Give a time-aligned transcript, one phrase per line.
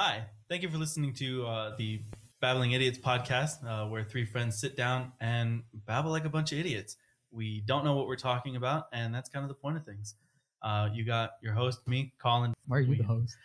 [0.00, 2.00] Hi, thank you for listening to uh, the
[2.40, 6.60] Babbling Idiots podcast, uh, where three friends sit down and babble like a bunch of
[6.60, 6.94] idiots.
[7.32, 10.14] We don't know what we're talking about, and that's kind of the point of things.
[10.62, 12.54] Uh, you got your host, me, Colin.
[12.68, 13.36] Why are you We- the host?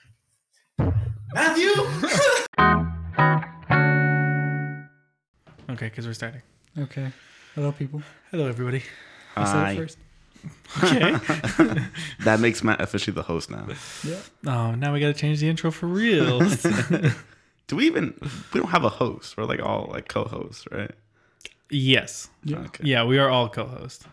[1.34, 1.71] Matthew!
[5.72, 6.44] Okay, because we're starting.
[6.78, 7.12] Okay.
[7.56, 8.04] Hello, people.
[8.29, 8.83] Hello, everybody.
[9.35, 9.72] I said Hi.
[9.72, 9.97] it first.
[10.83, 11.15] Okay.
[12.23, 13.67] That makes Matt officially the host now.
[14.03, 14.15] Yeah.
[14.47, 16.39] oh, now we got to change the intro for real.
[17.67, 18.13] Do we even?
[18.53, 19.37] We don't have a host.
[19.37, 20.91] We're like all like co-hosts, right?
[21.70, 22.29] yes.
[22.43, 22.59] Yeah.
[22.59, 22.84] Okay.
[22.85, 24.05] Yeah, we are all co-hosts.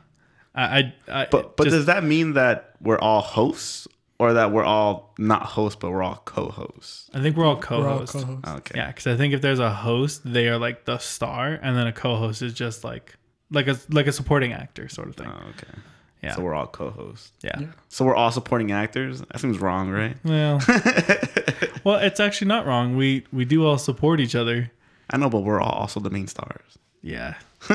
[0.54, 3.86] I, I, I But but just- does that mean that we're all hosts,
[4.18, 7.10] or that we're all not hosts, but we're all co-hosts?
[7.14, 8.12] I think we're all We're all co-hosts.
[8.14, 8.42] co-hosts.
[8.44, 8.72] Oh, okay.
[8.76, 11.86] Yeah, because I think if there's a host, they are like the star, and then
[11.86, 13.14] a co-host is just like
[13.50, 15.26] like a like a supporting actor sort of thing.
[15.28, 15.78] Oh, okay.
[16.22, 16.34] Yeah.
[16.34, 17.32] So we're all co-hosts.
[17.42, 17.58] yeah.
[17.60, 17.66] Yeah.
[17.88, 19.20] So we're all supporting actors.
[19.20, 20.16] That seems wrong, right?
[20.24, 20.60] Well,
[21.84, 22.96] well, it's actually not wrong.
[22.96, 24.70] We we do all support each other.
[25.10, 26.78] I know, but we're all also the main stars.
[27.02, 27.34] Yeah.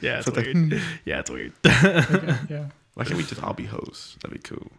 [0.00, 0.82] Yeah, it's So the- weird.
[1.04, 1.52] yeah, it's weird.
[1.64, 2.66] Okay, yeah.
[2.94, 4.16] Why can't we just all be hosts?
[4.22, 4.70] That'd be cool.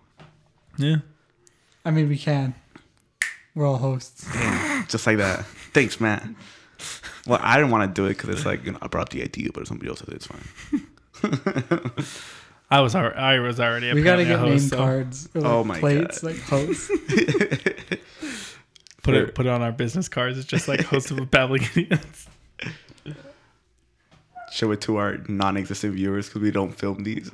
[0.77, 0.97] yeah.
[1.85, 2.53] I mean, we can.
[3.55, 4.25] We're all hosts.
[4.87, 5.45] Just like that.
[5.73, 6.27] Thanks, Matt.
[7.25, 9.23] Well, I didn't want to do it because it's like you know, I brought the
[9.23, 11.91] idea, but if somebody else said it, it's fine.
[12.69, 13.93] I was already, I was already.
[13.93, 15.29] We gotta apparently a get name so cards.
[15.33, 16.31] Or like Oh my plates, God.
[16.31, 16.91] like hosts.
[19.03, 20.37] Put it put it on our business cards.
[20.37, 22.27] It's just like host of babbling idiots.
[24.51, 27.31] Show it to our non-existent viewers because we don't film these.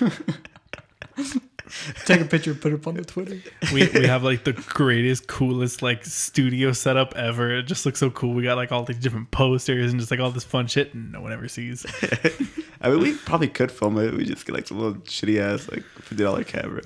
[2.04, 3.40] Take a picture, and put it up on the Twitter.
[3.72, 7.56] We we have like the greatest, coolest like studio setup ever.
[7.56, 8.34] It just looks so cool.
[8.34, 11.12] We got like all these different posters and just like all this fun shit and
[11.12, 11.86] no one ever sees.
[12.80, 14.14] I mean, we probably could film it.
[14.14, 16.82] We just get like some little shitty ass like fifty dollar camera.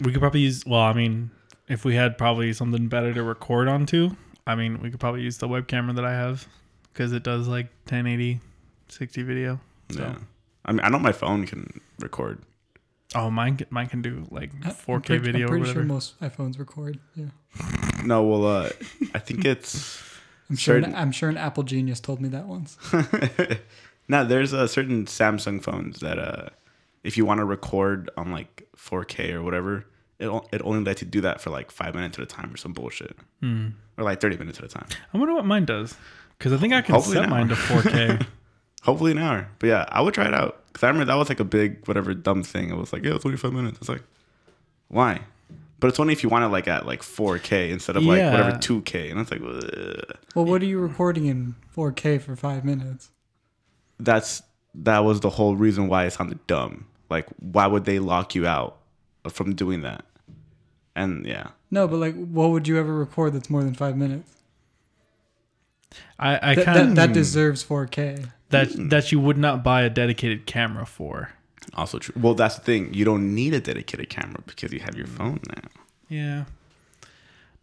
[0.00, 0.64] We could probably use.
[0.66, 1.30] Well, I mean,
[1.68, 4.10] if we had probably something better to record onto,
[4.46, 6.46] I mean, we could probably use the web camera that I have
[6.92, 8.40] because it does like 1080,
[8.88, 9.60] 60 video.
[9.90, 10.02] So.
[10.02, 10.16] Yeah.
[10.64, 12.40] I mean, I know my phone can record.
[13.14, 15.80] Oh, mine can, mine can do like 4K I'm pretty, video I'm pretty whatever.
[15.80, 16.98] sure most iPhones record.
[17.16, 17.26] Yeah.
[18.04, 18.70] No, well, uh,
[19.14, 20.00] I think it's
[20.48, 20.76] I'm sure.
[20.76, 22.78] An, I'm sure an Apple genius told me that once.
[24.08, 26.48] now there's a certain Samsung phones that uh,
[27.04, 29.86] if you want to record on like 4K or whatever,
[30.18, 32.56] it it only lets you do that for like five minutes at a time or
[32.56, 33.68] some bullshit, Hmm.
[33.98, 34.86] or like 30 minutes at a time.
[35.12, 35.96] I wonder what mine does
[36.38, 38.26] because I think I can Hopefully set mine to 4K.
[38.82, 39.48] Hopefully an hour.
[39.58, 40.59] But yeah, I would try it out.
[40.72, 42.70] Because I remember that was like a big, whatever, dumb thing.
[42.70, 43.78] It was like, yeah, 25 minutes.
[43.78, 44.02] It's like,
[44.88, 45.20] why?
[45.80, 48.32] But it's only if you want it like at like 4K instead of like Yeah.
[48.32, 49.10] whatever 2K.
[49.10, 50.18] And it's like, ugh.
[50.34, 53.10] Well, what are you recording in 4K for five minutes?
[53.98, 54.42] that's,
[54.74, 56.86] that was the whole reason why it sounded dumb.
[57.08, 58.78] Like, why would they lock you out
[59.28, 60.04] from doing that?
[60.96, 61.48] And yeah.
[61.70, 64.30] No, but like, what would you ever record that's more than five minutes?
[66.18, 67.14] I, I That, kind that, that hmm.
[67.14, 68.30] deserves 4K.
[68.50, 68.88] That hmm.
[68.88, 71.32] that you would not buy a dedicated camera for.
[71.74, 72.14] Also true.
[72.20, 72.92] Well, that's the thing.
[72.94, 75.16] You don't need a dedicated camera because you have your hmm.
[75.16, 75.68] phone now.
[76.08, 76.44] Yeah.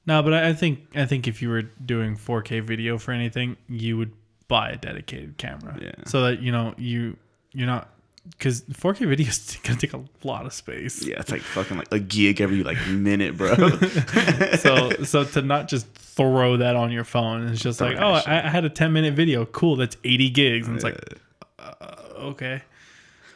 [0.06, 3.58] No, but I, I think I think if you were doing 4K video for anything,
[3.68, 4.14] you would
[4.48, 5.78] buy a dedicated camera.
[5.82, 5.92] Yeah.
[6.06, 7.18] So that you know you
[7.52, 7.90] you're not
[8.32, 11.04] because 4K video is gonna take a lot of space.
[11.04, 13.56] Yeah, it's like fucking like a gig every like minute, bro.
[14.58, 18.30] So so to not just throw that on your phone, it's just Throw like oh.
[18.30, 19.46] I, I had a 10 minute video.
[19.46, 21.20] Cool, that's 80 gigs, and it's like
[21.60, 22.62] uh, okay.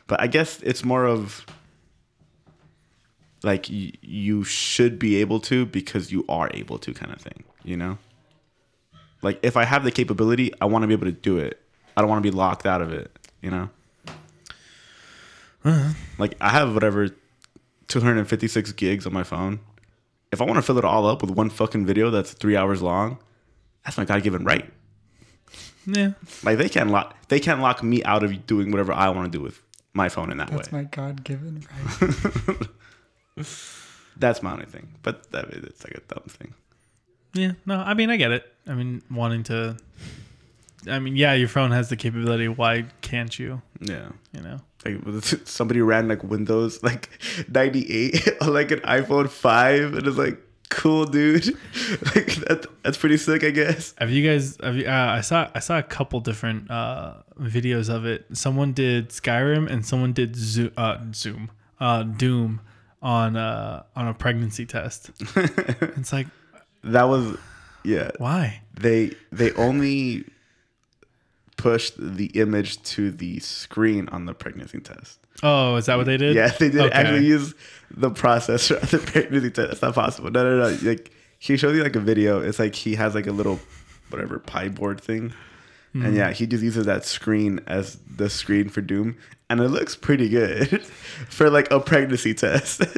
[0.08, 1.46] But I guess it's more of
[3.44, 7.44] like y- you should be able to because you are able to kind of thing,
[7.64, 7.98] you know?
[9.22, 11.60] Like if I have the capability, I want to be able to do it.
[11.96, 13.70] I don't want to be locked out of it, you know?
[15.64, 15.94] Uh-huh.
[16.18, 17.10] Like I have whatever
[17.88, 19.60] 256 gigs on my phone.
[20.32, 22.82] If I want to fill it all up with one fucking video that's 3 hours
[22.82, 23.20] long,
[23.84, 24.72] that's my god-given right.
[25.86, 26.12] Yeah.
[26.44, 29.38] Like they can't lock they can't lock me out of doing whatever I want to
[29.38, 29.62] do with
[29.94, 30.84] my phone in that That's way.
[30.84, 31.66] That's my God given
[33.38, 33.46] right.
[34.18, 34.94] That's my only thing.
[35.02, 36.54] But that it's like a dumb thing.
[37.34, 38.46] Yeah, no, I mean I get it.
[38.68, 39.78] I mean wanting to
[40.88, 42.48] I mean, yeah, your phone has the capability.
[42.48, 43.62] Why can't you?
[43.80, 44.10] Yeah.
[44.34, 44.60] You know?
[44.86, 47.10] Like somebody ran like Windows like
[47.50, 50.40] 98 on like an iPhone 5 and it's like
[50.70, 51.46] cool dude.
[52.16, 53.94] like that that's pretty sick, I guess.
[54.00, 54.58] Have you guys?
[54.64, 58.26] Have you, uh, I saw I saw a couple different uh, videos of it.
[58.34, 62.62] Someone did Skyrim and someone did Zoom, uh, Zoom, uh, Doom
[63.02, 65.12] on uh, on a pregnancy test.
[65.36, 66.28] it's like
[66.84, 67.38] That was
[67.84, 68.12] yeah.
[68.18, 68.62] why?
[68.74, 70.26] They they only
[71.62, 75.20] pushed the image to the screen on the pregnancy test.
[75.44, 76.36] Oh, is that what they did?
[76.36, 76.94] Yeah, they did Okay.
[76.94, 77.54] actually use
[77.90, 79.70] the processor of the pregnancy test.
[79.70, 80.32] That's not possible.
[80.32, 80.78] No, no, no.
[80.88, 82.42] Like he showed you like a video.
[82.42, 83.60] It's like he has like a little
[84.10, 85.34] whatever Pi board thing,
[85.94, 86.16] and hmm.
[86.16, 89.18] yeah, he just uses that screen as the screen for Doom,
[89.50, 90.84] and it looks pretty good
[91.30, 92.82] for like a pregnancy test.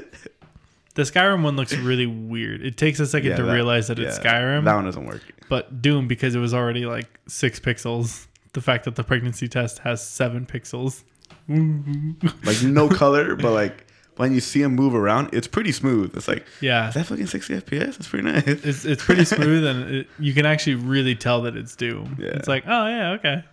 [0.96, 2.62] The Skyrim one looks really weird.
[2.64, 5.24] It takes a second Yeah, to that- realize that it's Skyrim, That one doesn't work.
[5.50, 8.28] but Doom because it was already like six pixels.
[8.54, 11.04] The fact that the pregnancy test has seven pixels.
[11.50, 16.16] Like no color, but like when you see them move around, it's pretty smooth.
[16.16, 17.86] It's like Yeah, is that fucking 60 FPS?
[17.98, 18.44] That's pretty nice.
[18.48, 22.18] it's it's pretty smooth and it, you can actually really tell that it's Doom.
[22.20, 22.28] Yeah.
[22.30, 23.44] It's like, oh yeah, okay.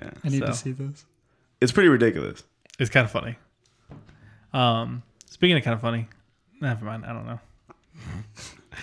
[0.00, 0.46] yeah, I need So.
[0.46, 1.04] to see this.
[1.60, 2.42] it's pretty ridiculous.
[2.78, 3.36] It's kind of funny.
[4.54, 6.08] Um, speaking of kind of funny,
[6.60, 7.04] never mind.
[7.04, 7.40] I don't know.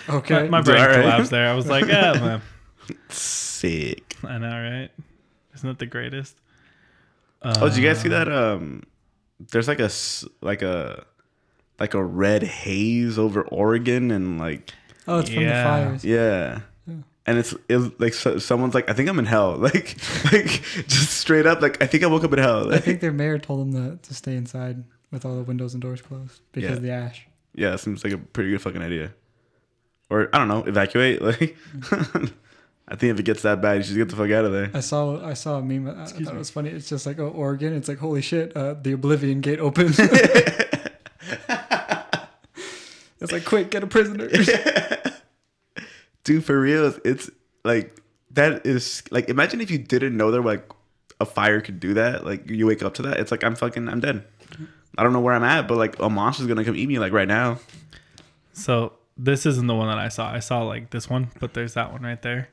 [0.09, 0.43] Okay.
[0.43, 1.01] My, my brain All right.
[1.01, 1.47] collapsed there.
[1.49, 2.41] I was like, yeah, man.
[3.09, 4.15] Sick.
[4.23, 4.89] I know, right?
[5.63, 6.35] Isn't that the greatest?
[7.41, 8.29] Oh, did you guys see that?
[8.29, 8.83] Um,
[9.51, 11.05] there's like a s- like a
[11.79, 14.73] like a red haze over Oregon and like
[15.07, 16.03] oh, it's from the fires.
[16.03, 16.59] yeah.
[17.25, 19.95] And it's, it's like so, someone's like I think I'm in hell like
[20.33, 23.13] like just straight up like I think I woke up in hell I think their
[23.13, 26.69] mayor told them to, to stay inside with all the windows and doors closed because
[26.71, 26.75] Yeah.
[26.75, 27.25] of the ash.
[27.55, 29.13] yeah it seems like a pretty good fucking idea
[30.09, 31.55] or I don't know evacuate like
[32.93, 34.69] I think if it gets that bad you should get the fuck out of there
[34.73, 35.89] I saw I saw a meme.
[35.89, 36.69] I, I thought it was funny.
[36.69, 37.73] It's just like oh Oregon.
[37.73, 38.55] It's like holy shit.
[38.55, 39.95] Uh, the Oblivion Gate opened.
[39.99, 40.91] it's
[43.31, 44.29] like quick, get a prisoner.
[46.23, 47.29] dude for real it's
[47.65, 47.99] like
[48.31, 50.65] that is like imagine if you didn't know there like
[51.19, 53.89] a fire could do that like you wake up to that it's like i'm fucking
[53.89, 54.23] i'm dead
[54.97, 57.11] i don't know where i'm at but like a monster's gonna come eat me like
[57.11, 57.59] right now
[58.53, 60.31] So this isn't the one that I saw.
[60.31, 62.49] I saw like this one, but there's that one right there.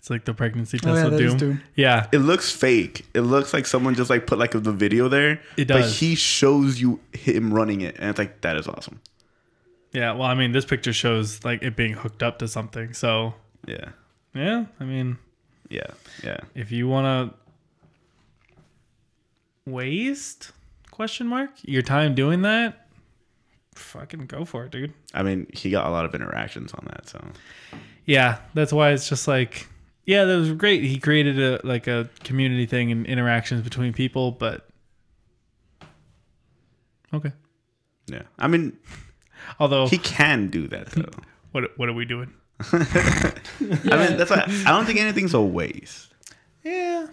[0.00, 1.38] It's like the pregnancy oh, test Oh, yeah, with that is Doom.
[1.52, 1.62] Doom.
[1.76, 5.32] Yeah, it looks fake it looks like someone just like put like the video there
[5.58, 5.98] It but does.
[5.98, 9.00] he shows you him running it and it's like that is awesome
[9.92, 10.12] yeah.
[10.12, 12.94] Well, I mean, this picture shows like it being hooked up to something.
[12.94, 13.34] So
[13.66, 13.88] yeah
[14.34, 15.18] yeah, I mean,
[15.68, 15.86] yeah
[16.22, 17.36] yeah if you want to
[19.70, 20.52] waste
[20.90, 22.86] question mark your time doing that,
[23.74, 24.92] fucking go for it, dude.
[25.14, 27.22] i mean he got a lot of interactions on that so
[28.06, 29.68] Yeah, that's why it's just like
[30.06, 30.82] yeah, that was great.
[30.82, 34.66] He created a like a community thing and interactions between people, but
[37.12, 37.32] okay.
[38.06, 38.76] yeah i mean
[39.58, 41.08] Although he can do that though
[41.52, 42.32] what what are we doing?
[42.72, 42.76] i
[43.58, 46.14] mean that's why i don't think anything's a waste
[46.62, 47.06] Yeah.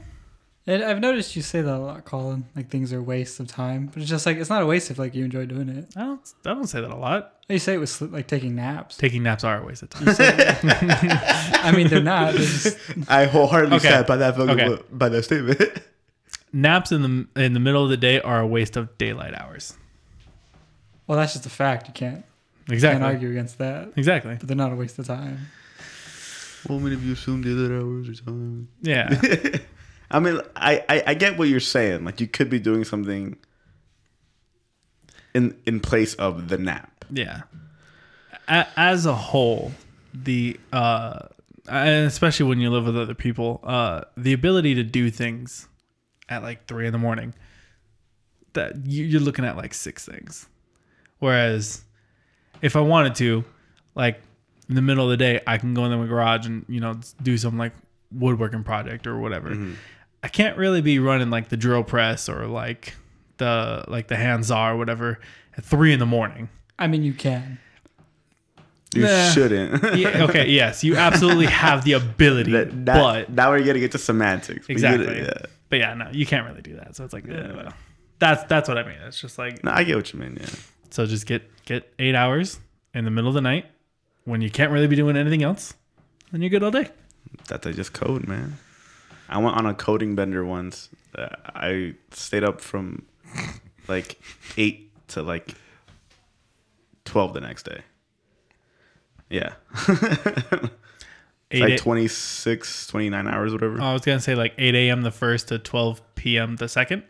[0.70, 2.46] And I've noticed you say that a lot, Colin.
[2.54, 5.00] Like things are waste of time, but it's just like it's not a waste if
[5.00, 5.86] like you enjoy doing it.
[5.96, 7.36] I don't I don't say that a lot.
[7.50, 8.98] Oh, you say it was like taking naps.
[8.98, 10.10] Taking naps are a waste of time.
[10.20, 12.34] I mean, they're not.
[12.34, 12.78] They're just,
[13.10, 13.88] I wholeheartedly Okay.
[13.88, 14.78] stand by that Okay.
[14.92, 15.62] by that statement.
[16.54, 17.02] naps in
[17.36, 19.74] the in the middle of the day are a waste of daylight hours.
[21.08, 21.88] well, that's just a fact.
[21.88, 22.26] You can't
[22.70, 23.00] Exactly.
[23.00, 23.94] can't argue against that.
[23.96, 24.36] Exactly.
[24.38, 25.48] But they're not a waste of time.
[26.68, 28.68] Well, many of you assume the other hours or time.
[28.82, 29.18] Yeah.
[30.10, 32.06] I mean, I, I I get what you're saying.
[32.06, 33.38] Like you could be doing something
[35.34, 37.06] in in place of the nap.
[37.12, 37.42] Yeah.
[38.48, 39.72] A- As a whole,
[40.14, 41.20] the uh,
[41.70, 45.68] and especially when you live with other people, uh, the ability to do things
[46.30, 47.34] at like three in the morning,
[48.54, 50.48] that you- you're looking at like six things.
[51.20, 51.84] Whereas,
[52.62, 53.44] if I wanted to,
[53.96, 54.22] like
[54.70, 57.00] in the middle of the day, I can go in the garage and you know
[57.22, 57.74] do some like
[58.12, 59.54] woodworking project or whatever.
[60.28, 62.96] I can't really be running like the drill press or like
[63.38, 65.20] the like the hands are or whatever
[65.58, 66.50] at three in the morning.
[66.78, 67.60] I mean, you can.
[68.94, 69.30] You Nah.
[69.32, 69.98] shouldn't.
[69.98, 73.98] Yeah, okay, yes, you absolutely have the ability, that, that, but now we're getting into
[73.98, 74.68] semantics.
[74.68, 75.18] But you- exactly.
[75.20, 75.34] yeah.
[75.70, 76.98] But yeah, no, you can't really do that.
[76.98, 77.74] So it's like, eh, well,
[78.20, 78.98] that's that's what I mean.
[79.06, 80.38] It's just like No, I get what you mean.
[80.42, 80.48] Yeah.
[80.90, 82.60] so, just get get eight hours
[82.94, 83.66] in the middle of the night
[84.26, 85.74] when you can't really be doing anything else,
[86.34, 86.90] and you're good all day.
[87.48, 88.58] That's I just code, man.
[89.30, 90.90] I went on a coding bender once.
[91.16, 93.06] Uh, I stayed up from
[93.88, 94.20] like
[94.58, 95.54] eight to like
[97.06, 97.82] twelve the next day.
[99.30, 99.54] Yeah.
[101.52, 101.62] Eight.
[101.62, 103.82] like a- 26, 29 hours, whatever.
[103.82, 105.02] I was gonna say like eight a.m.
[105.02, 106.56] the first to twelve p.m.
[106.58, 107.04] the second.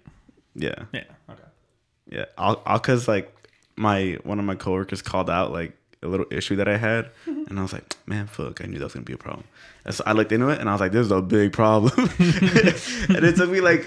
[0.56, 0.86] yeah.
[0.94, 1.04] Yeah.
[1.30, 1.44] Okay.
[2.10, 2.26] Yeah.
[2.38, 3.34] I'll, I'll, cause like
[3.76, 7.10] my, one of my coworkers called out like a little issue that I had.
[7.50, 9.46] And I was like, man, fuck, I knew that was to be a problem.
[9.86, 11.94] And so I looked into it and I was like, this is a big problem.
[12.20, 13.86] and it took me like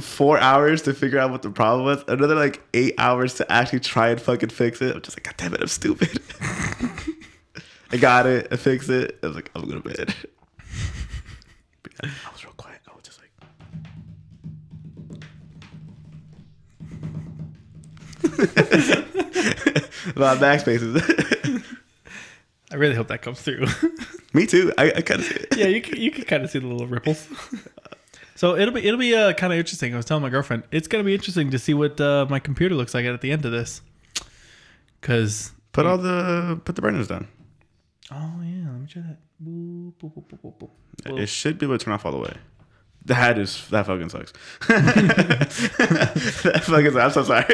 [0.00, 2.02] four hours to figure out what the problem was.
[2.08, 4.96] Another like eight hours to actually try and fucking fix it.
[4.96, 6.22] I'm just like, God damn it, I'm stupid.
[7.92, 8.48] I got it.
[8.50, 9.18] I fixed it.
[9.22, 10.14] I was like, I'm going to bed.
[11.82, 12.80] But yeah, I was real quiet.
[12.88, 13.20] I was just
[19.74, 21.64] like, a lot of backspaces.
[22.70, 23.66] I really hope that comes through.
[24.32, 24.72] Me too.
[24.78, 25.56] I, I kind of see it.
[25.56, 27.28] yeah, you can, you can kind of see the little ripples.
[28.34, 29.92] So it'll be it'll be uh, kind of interesting.
[29.92, 32.74] I was telling my girlfriend it's gonna be interesting to see what uh, my computer
[32.74, 33.82] looks like at the end of this.
[35.02, 37.28] Cause Put all the put the burners down.
[38.10, 39.18] oh yeah, let me try that.
[39.42, 40.70] Boop, boop, boop, boop, boop, boop.
[41.04, 41.20] Boop.
[41.20, 42.34] It should be able to turn off all the way.
[43.04, 44.32] That is that fucking sucks.
[44.68, 46.96] that fucking sucks.
[46.96, 47.44] I'm so sorry.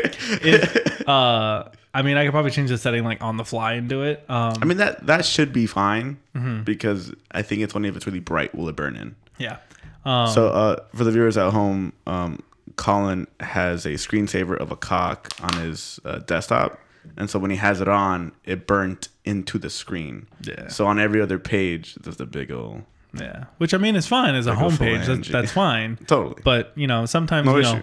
[0.42, 1.64] If, uh,
[1.95, 4.25] I mean, I could probably change the setting like on the fly and do it.
[4.28, 6.62] Um, I mean that that should be fine Mm-hmm.
[6.62, 9.16] because I think it's only if it's really bright will it burn in.
[9.38, 9.57] yeah.
[10.04, 12.42] Um, So uh, for the viewers at home, um,
[12.76, 16.78] Colin has a screensaver of a cock on his uh, desktop,
[17.16, 20.28] and so when he has it on, it burnt into the screen.
[20.42, 20.68] Yeah.
[20.68, 22.83] So on every other page, there's a big old
[23.18, 25.07] yeah, which I mean is fine as a homepage.
[25.07, 25.97] That, that's fine.
[26.07, 26.40] totally.
[26.45, 27.83] But you know, sometimes No you know, issue.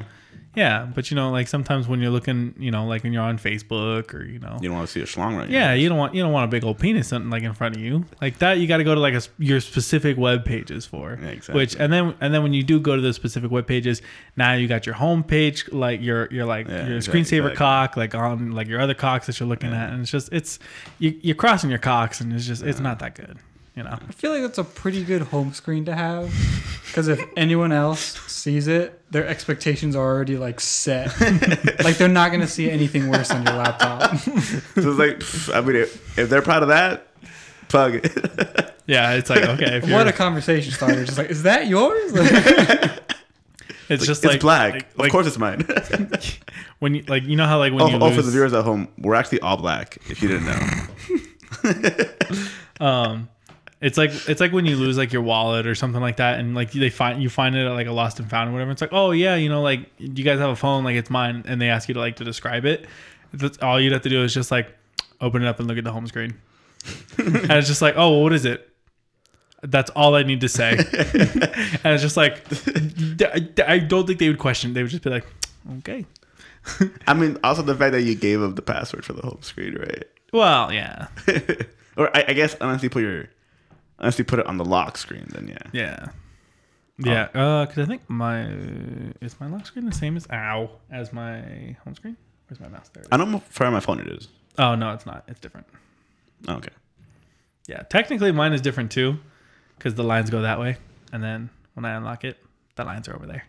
[0.56, 0.86] Yeah.
[0.94, 4.14] But you know, like sometimes when you're looking, you know, like when you're on Facebook
[4.14, 6.16] or you know, you don't want to see a schlong right Yeah, you don't want
[6.16, 8.58] you don't want a big old penis something like in front of you like that.
[8.58, 11.20] You got to go to like a, s- your specific web pages for.
[11.22, 11.56] Yeah, exactly.
[11.62, 14.02] Which and then and then when you do go to those specific web pages,
[14.36, 17.56] now you got your home page like your your like Yeah, your exactly, screensaver exactly.
[17.58, 20.60] cock like on like your other cocks that you're looking at, and it's just it's
[21.00, 23.38] you, you're crossing your cocks, and it's just it's not that good,
[23.76, 23.98] you know.
[24.08, 26.34] I feel like that's a pretty good home screen to have
[26.88, 31.08] because if anyone else sees it, their expectations are already like set.
[31.86, 34.12] like they're not gonna see anything worse on your laptop.
[34.76, 37.08] So it's like, pff, I mean, if, if they're proud of that,
[37.70, 38.72] fuck it.
[38.88, 41.06] Yeah, it's like okay, if what you're, a conversation starter!
[41.06, 42.14] Just like, is that yours?
[42.14, 42.30] Like,
[43.90, 44.74] it's just it's like black.
[44.96, 45.66] like- of course, it's mine.
[46.78, 48.54] when you like you know how like when oh, you oh, lose, for the viewers
[48.54, 49.98] at home, we're actually all black.
[50.08, 50.46] If you didn't
[52.80, 52.86] know.
[52.86, 53.30] um
[53.86, 56.56] it's like it's like when you lose like your wallet or something like that and
[56.56, 58.72] like they find you find it at like a lost and found or whatever.
[58.72, 61.44] It's like oh yeah you know like you guys have a phone like it's mine
[61.48, 62.88] and they ask you to like to describe it.
[63.32, 64.76] That's all you'd have to do is just like
[65.22, 66.34] open it up and look at the home screen.
[67.20, 68.68] And it's just like oh well, what is it?
[69.62, 70.72] That's all i need to say.
[71.84, 72.44] And it's just like
[73.68, 74.74] i don't think they would question.
[74.74, 75.28] They would just be like
[75.78, 76.08] okay.
[77.06, 79.76] I mean, also the fact that you gave them the password for the home screen,
[79.76, 80.06] right?
[80.34, 81.10] well yeah.
[81.98, 83.30] Or I, I guess unless you put your,
[84.00, 85.58] unless you put it on the lock screen, then yeah.
[85.72, 86.08] Yeah.
[86.98, 88.46] Yeah, uh, cause I think my
[89.20, 92.16] is my lock screen the same as ow as my home screen.
[92.48, 93.04] Where's my mouse there?
[93.12, 94.30] I don't know for my phone it is.
[94.58, 95.26] Oh no, it's not.
[95.28, 95.68] It's different.
[96.48, 96.72] Oh, okay.
[97.68, 99.18] Yeah, technically mine is different too,
[99.78, 100.78] because the lines go that way,
[101.12, 102.38] and then when I unlock it,
[102.76, 103.44] the lines are over there.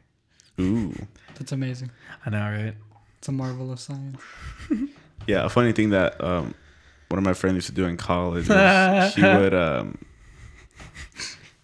[0.59, 0.95] Ooh.
[1.37, 1.91] that's amazing.
[2.25, 2.75] I know, right?
[3.19, 4.21] It's a marvel of science.
[5.27, 6.55] Yeah, a funny thing that um,
[7.09, 9.99] one of my friends used to do in college is he would um,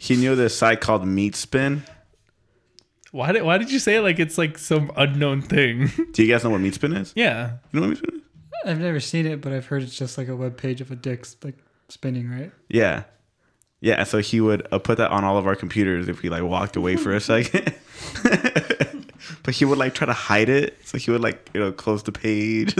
[0.03, 1.85] he knew this site called Meat Spin.
[3.13, 5.93] Why did Why did you say it like it's like some unknown thing?
[6.13, 7.13] Do you guys know what Meat Spin is?
[7.15, 7.53] yeah.
[7.71, 8.23] You know what Meat Spin is?
[8.67, 10.97] I've never seen it, but I've heard it's just like a web page of a
[10.97, 11.55] dick like
[11.89, 12.51] spinning, right?
[12.69, 13.05] Yeah.
[13.81, 16.43] Yeah, so he would uh, put that on all of our computers if we like
[16.43, 17.73] walked away for a second.
[19.45, 20.79] but he would like try to hide it.
[20.85, 22.77] So he would like, you know, close the page.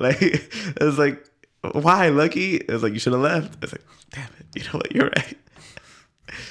[0.00, 1.24] like it was like,
[1.72, 2.56] why, Lucky?
[2.56, 3.62] It was like you should have left.
[3.62, 5.36] It's like, damn it, you know what, you're right.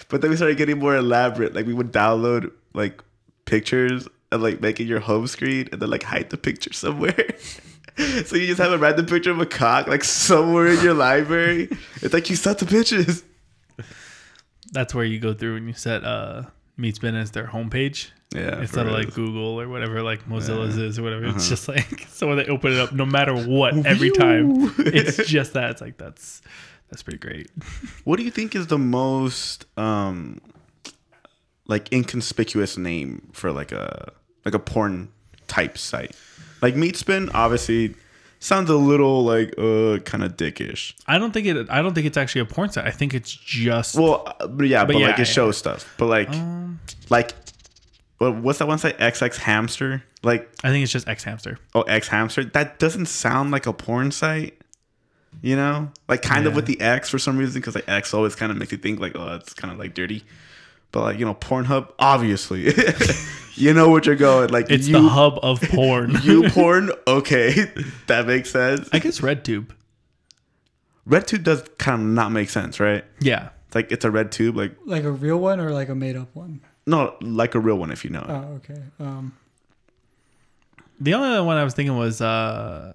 [0.10, 1.54] But then we started getting more elaborate.
[1.54, 3.02] Like we would download like
[3.46, 7.36] pictures and like make it your home screen and then like hide the picture somewhere.
[8.26, 11.70] so you just have a random picture of a cock like somewhere in your library.
[12.02, 13.24] It's like you set the bitches.
[14.72, 16.44] That's where you go through and you set uh
[16.78, 18.10] Meatspin as their homepage.
[18.34, 18.60] Yeah.
[18.60, 19.14] Instead of like.
[19.14, 21.28] Google or whatever like Mozilla's is or whatever.
[21.28, 21.36] Uh-huh.
[21.36, 24.74] It's just like so when they open it up, no matter what, every time.
[24.78, 25.72] It's just that.
[25.72, 26.42] It's like that's
[26.90, 27.50] that's pretty great.
[28.04, 30.40] What do you think is the most um
[31.68, 34.12] like inconspicuous name for like a
[34.44, 35.10] like a porn
[35.48, 36.16] type site?
[36.62, 37.96] Like Meatspin obviously
[38.40, 40.94] sounds a little like uh kind of dickish.
[41.08, 41.68] I don't think it.
[41.70, 42.86] I don't think it's actually a porn site.
[42.86, 43.96] I think it's just.
[43.96, 45.92] Well, uh, but yeah, but, yeah, like it shows stuff.
[45.98, 47.34] But like um, like
[48.18, 48.98] what, what's that one site?
[48.98, 50.04] XX Hamster?
[50.24, 51.60] Like I think it's just X Hamster.
[51.74, 52.46] oh X Hamster?
[52.46, 54.60] That doesn't sound like a porn site.
[55.42, 58.36] You know, like kind of with the X for some reason, because like X always
[58.36, 60.24] kind of makes you think like, oh, it's kind of like dirty.
[60.92, 62.74] But like you know, Pornhub, obviously,
[63.56, 64.50] you know what you're going.
[64.50, 66.16] Like It's you, the hub of porn.
[66.24, 67.72] you porn, okay,
[68.08, 68.88] that makes sense.
[68.94, 69.70] I guess RedTube.
[71.08, 73.04] RedTube does kind of not make sense, right?
[73.20, 73.50] Yeah.
[73.68, 76.16] It's like it's a red tube, like Like a real one or like a made
[76.16, 76.62] up one?
[76.88, 78.22] no, like a real one if you know.
[78.22, 78.30] it.
[78.30, 78.82] Oh, okay.
[79.00, 79.34] Um,
[81.00, 82.94] The only other one I was thinking was uh,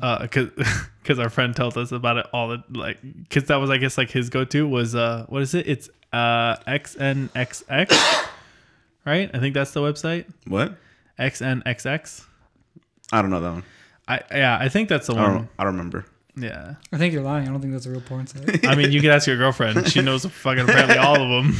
[0.00, 0.48] uh, cause,
[1.04, 2.98] cause our friend told us about it all the like,
[3.30, 5.68] cause that was I guess like his go to was uh, what is it?
[5.68, 8.28] It's uh XNXX,
[9.04, 9.30] right?
[9.32, 10.26] I think that's the website.
[10.46, 10.76] What?
[11.18, 12.24] XNXX.
[13.12, 13.62] I don't know that one.
[14.08, 15.32] I yeah, I think that's the I one.
[15.34, 15.48] don't.
[15.58, 16.06] I don't remember.
[16.36, 16.74] Yeah.
[16.92, 17.48] I think you're lying.
[17.48, 18.66] I don't think that's a real porn site.
[18.66, 19.88] I mean, you could ask your girlfriend.
[19.90, 21.56] She knows fucking apparently all of them.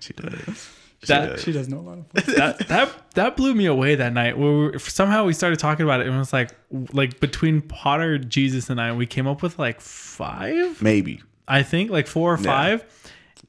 [0.00, 0.70] She does.
[1.06, 1.42] She That- does.
[1.42, 2.26] she does know a lot of.
[2.36, 4.36] That that that blew me away that night.
[4.38, 6.50] Where we were, somehow we started talking about it, and it was like
[6.92, 11.22] like between Potter, Jesus, and I, we came up with like five, Maybe.
[11.46, 12.42] I think, like four or Yeah.
[12.44, 12.84] five.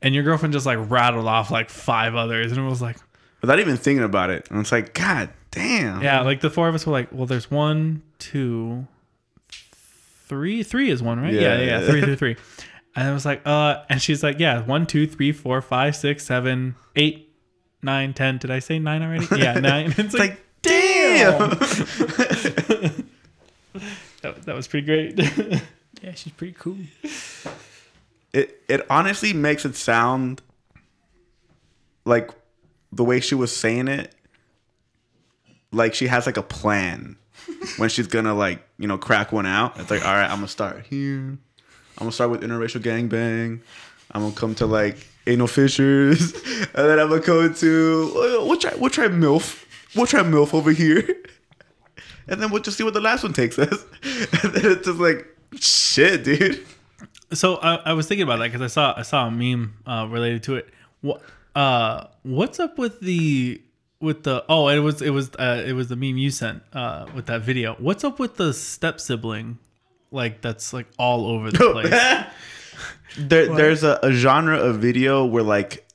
[0.02, 2.98] And your girlfriend just like rattled off like five others, and it was like,
[3.42, 4.48] Without even thinking about it.
[4.52, 6.02] And it's like, God damn.
[6.02, 8.88] yeah, like the four of us were like, well, there's one, two,
[10.28, 10.64] three.
[10.64, 11.34] Three is one, right?
[11.34, 11.80] Yeah, Yeah, yeah, yeah.
[11.82, 11.88] yeah.
[11.88, 12.36] Three, three, three.
[12.96, 16.26] And I was like, uh, and she's like, yeah, one, two, three, four, five, six,
[16.26, 17.25] seven, eight,
[17.82, 18.38] nine, ten.
[18.38, 19.28] Did I say nine already?
[19.36, 19.88] Yeah, nine.
[19.88, 21.50] It's It's like, damn.
[24.22, 25.62] That, that was pretty great.
[26.02, 26.78] Yeah, she's pretty cool.
[28.34, 30.42] it it honestly makes it sound
[32.04, 32.30] like
[32.92, 34.14] the way she was saying it
[35.72, 37.16] like she has like a plan
[37.78, 40.48] when she's gonna like you know crack one out it's like all right i'm gonna
[40.48, 41.40] start here i'm
[41.98, 43.62] gonna start with interracial gangbang
[44.12, 46.34] i'm gonna come to like anal fissures
[46.74, 49.66] and then i'm gonna go to uh, we'll try we'll try milf
[49.96, 51.24] we'll try milf over here
[52.28, 55.00] and then we'll just see what the last one takes us and then it's just
[55.00, 55.28] like
[55.60, 56.66] shit dude
[57.34, 60.08] so I, I was thinking about that because I saw I saw a meme uh,
[60.10, 60.70] related to it.
[61.02, 61.22] What
[61.56, 63.62] uh, what's up with the
[64.00, 67.08] with the oh it was it was uh, it was the meme you sent uh,
[67.16, 67.76] with that video.
[67.76, 69.58] What's up with the step sibling?
[70.12, 72.26] Like that's like all over the place.
[73.18, 75.88] There, there's a, a genre of video where like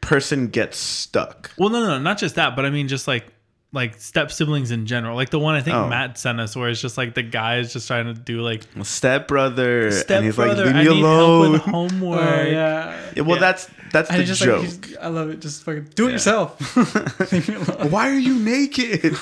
[0.00, 1.50] person gets stuck.
[1.58, 3.26] well, no, no, no, not just that, but I mean just like
[3.72, 5.16] like step siblings in general.
[5.16, 5.88] Like the one I think Oh.
[5.88, 8.62] Matt sent us, where it's just like the guy is just trying to do like
[8.84, 10.66] Step brother, step and he's like, brother.
[10.66, 12.20] "Leave I me need alone." help with homework.
[12.20, 13.00] Oh yeah.
[13.16, 13.40] Yeah, well, Yeah.
[13.40, 14.60] that's that's And the it's just joke.
[14.62, 15.40] like he's, I love it.
[15.40, 16.76] Just fucking do it yourself.
[17.32, 17.90] Leave me alone.
[17.90, 19.16] Why are you naked?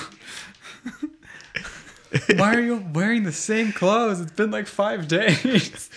[2.35, 4.21] Why are you wearing the same clothes?
[4.21, 5.89] It's been like five days.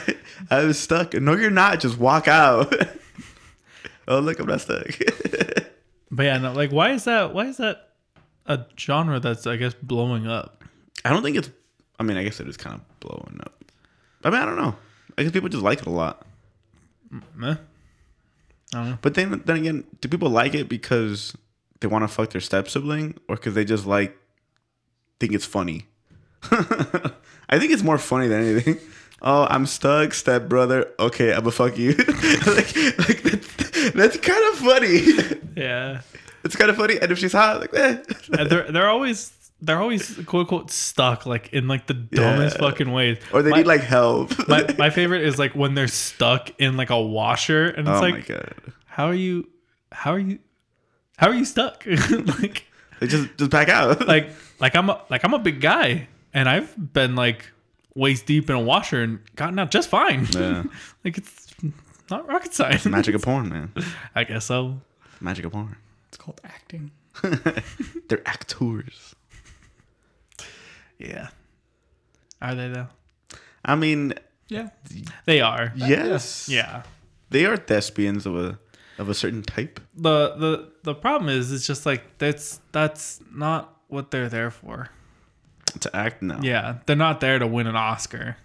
[0.50, 1.14] I was stuck.
[1.14, 1.80] No, you're not.
[1.80, 2.74] Just walk out.
[4.08, 4.86] oh, look, I'm not stuck.
[6.10, 7.32] But yeah, no, like why is that?
[7.32, 7.88] Why is that
[8.46, 10.62] a genre that's I guess blowing up?
[11.04, 11.50] I don't think it's.
[11.98, 13.64] I mean, I guess it is kind of blowing up.
[14.24, 14.76] I mean, I don't know.
[15.16, 16.26] I guess people just like it a lot.
[17.34, 17.56] Meh.
[18.74, 18.98] I don't know.
[19.00, 21.36] But then, then again, do people like it because
[21.80, 24.16] they want to fuck their step sibling, or because they just like
[25.22, 25.86] think it's funny?
[27.48, 28.78] I think it's more funny than anything.
[29.24, 30.90] Oh, I'm stuck, step brother.
[30.98, 31.92] Okay, I'ma fuck you.
[32.56, 32.74] like,
[33.06, 34.98] like that's, that's kind of funny.
[35.56, 36.00] Yeah,
[36.42, 38.02] it's kind of funny, and if she's hot, like, eh.
[38.48, 42.68] They're they're always they're always quote unquote stuck like in like the dumbest Yeah.
[42.68, 43.18] fucking ways.
[43.32, 44.32] or they my, need like help.
[44.48, 48.00] my my favorite is like when they're stuck in like a washer and it's oh
[48.00, 48.54] like my god,
[48.86, 49.48] how are you
[49.92, 50.40] how are you
[51.16, 51.86] how are you stuck
[52.40, 52.66] like
[53.02, 54.06] they just just back out.
[54.14, 57.50] like like I'm a, like I'm a big guy and I've been like
[57.96, 60.26] waist deep in a washer and gotten out just fine.
[60.30, 60.62] Yeah.
[61.04, 61.52] like it's
[62.10, 62.86] not rocket science.
[62.86, 63.72] magic of porn, man.
[64.14, 64.80] I guess so.
[65.20, 65.76] Magic of porn.
[66.08, 66.92] It's called acting.
[68.08, 69.14] They're actors.
[70.98, 71.28] Yeah.
[72.40, 72.86] Are they though?
[73.64, 74.14] I mean,
[74.48, 74.68] Yeah.
[75.24, 75.72] They are.
[75.74, 76.84] yes, Yeah.
[77.30, 78.58] they are thespians of a
[78.98, 79.80] of a certain type.
[79.96, 84.88] The the the problem is it's just like that's that's not what they're there for.
[85.80, 86.40] To act, now.
[86.42, 86.76] Yeah.
[86.86, 88.36] They're not there to win an Oscar.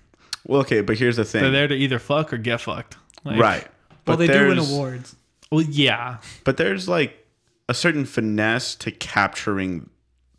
[0.45, 1.41] Well, okay, but here's the thing.
[1.41, 2.95] They're there to either fuck or get fucked.
[3.25, 3.63] Like, right.
[4.05, 5.15] Well, But they do win awards.
[5.51, 6.17] Well, yeah.
[6.45, 7.25] But there's like
[7.67, 9.89] a certain finesse to capturing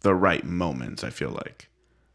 [0.00, 1.04] the right moments.
[1.04, 1.68] I feel like,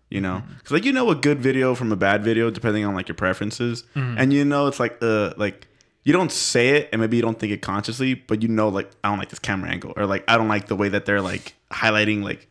[0.09, 0.53] you know, Mm-hmm.
[0.57, 3.15] because like you know a good video from a bad video depending on like your
[3.15, 4.17] preferences, Mm-hmm.
[4.17, 5.67] and you know it's like uh like
[6.03, 8.91] you don't say it and maybe you don't think it consciously, but you know like
[9.03, 11.21] I don't like this camera angle or like I don't like the way that they're
[11.21, 12.47] like highlighting like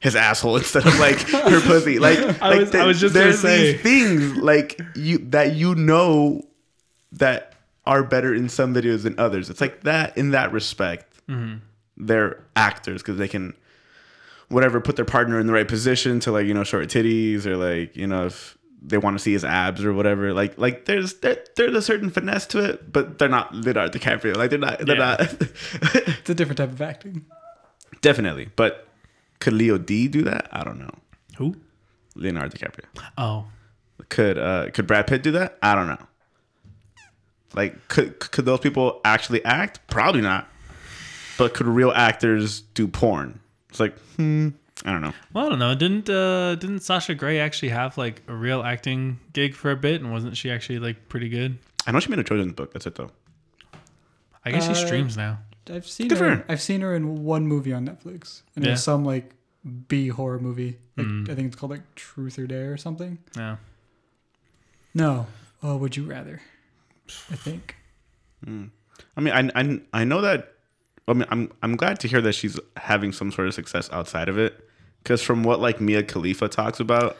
[0.00, 1.98] his asshole instead of like her pussy.
[1.98, 6.42] Like, I like was- I was just there's these things like you that you know
[7.12, 7.52] that
[7.86, 9.50] are better in some videos than others.
[9.50, 11.14] It's like that in that respect.
[11.28, 11.58] Mm-hmm.
[11.98, 13.54] They're actors because they can
[14.48, 17.56] whatever put their partner in the right position to like you know short titties or
[17.56, 20.32] like you know if they want to see his abs or whatever.
[20.34, 24.36] Like like there's there, there's a certain finesse to it, but they're not Leonardo DiCaprio.
[24.36, 25.16] Like they're not they're Yeah.
[25.18, 25.20] not
[25.94, 27.24] It's a different type of acting.
[28.02, 28.50] definitely.
[28.56, 28.86] But
[29.40, 30.48] could Leo D do that?
[30.52, 30.90] I don't know.
[31.38, 31.56] Who?
[32.14, 32.84] Leonardo DiCaprio.
[33.18, 33.46] Oh.
[34.10, 35.56] Could uh could Brad Pitt do that?
[35.62, 35.98] I don't know.
[37.54, 39.80] Like could could those people actually act?
[39.88, 40.48] Probably not.
[41.38, 43.40] But could real actors do porn?
[43.70, 44.50] It's like, hmm,
[44.84, 45.12] I don't know.
[45.32, 45.74] Well, I don't know.
[45.74, 50.00] Didn't uh didn't Sasha Grey actually have like a real acting gig for a bit,
[50.00, 51.58] and wasn't she actually like pretty good?
[51.86, 52.72] I know she made a children's book.
[52.72, 53.10] That's it though.
[54.44, 55.38] I guess Uh, she streams now.
[55.70, 56.36] I've seen Good for her.
[56.36, 56.44] her.
[56.48, 58.70] I've seen her in one movie on Netflix, and Yeah.
[58.70, 59.34] it was some like
[59.88, 60.76] B horror movie.
[60.96, 61.30] Like, Mm.
[61.30, 63.18] I think it's called like Truth or Dare or something.
[63.36, 63.56] Yeah.
[64.92, 65.26] No.
[65.62, 66.40] Oh, would you rather?
[67.30, 67.76] I think.
[68.46, 70.52] I mean, I, I, I know that.
[71.08, 74.28] I mean, I'm I'm glad to hear that she's having some sort of success outside
[74.28, 74.63] of it,
[75.04, 77.16] because from what like Mia Khalifa talks about,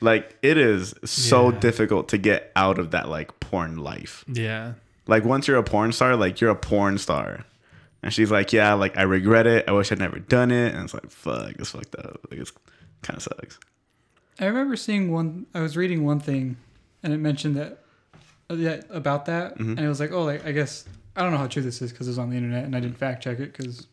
[0.00, 1.58] like it is so Yeah.
[1.60, 4.24] difficult to get out of that like porn life.
[4.28, 4.74] Yeah.
[5.06, 7.46] Like once you're a porn star, like you're a porn star,
[8.02, 9.64] and she's like, yeah, like I regret it.
[9.66, 12.20] I wish I'd never done it, and it's like, fuck, it's fucked up.
[12.30, 12.52] Like it's
[13.02, 13.58] kind of sucks.
[14.38, 15.46] I remember seeing one.
[15.54, 16.58] I was reading one thing,
[17.02, 17.82] and it mentioned that,
[18.50, 20.84] uh, yeah, about that, and it was like, oh, like I guess
[21.16, 22.80] I don't know how true this is because it was on the internet, and I
[22.80, 23.86] didn't fact check it because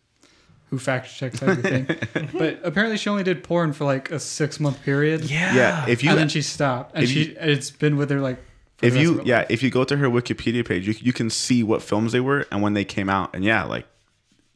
[0.69, 1.85] who fact checks everything?
[2.33, 5.23] but apparently, she only did porn for like a six month period.
[5.29, 5.53] Yeah.
[5.55, 8.37] Yeah, if you and then she stopped, and she you- it's been with her like.
[8.77, 9.47] for if the rest you of her yeah life.
[9.49, 12.45] if you go to her wikipedia page you, you can see what films they were
[12.51, 13.85] and when they came out and yeah like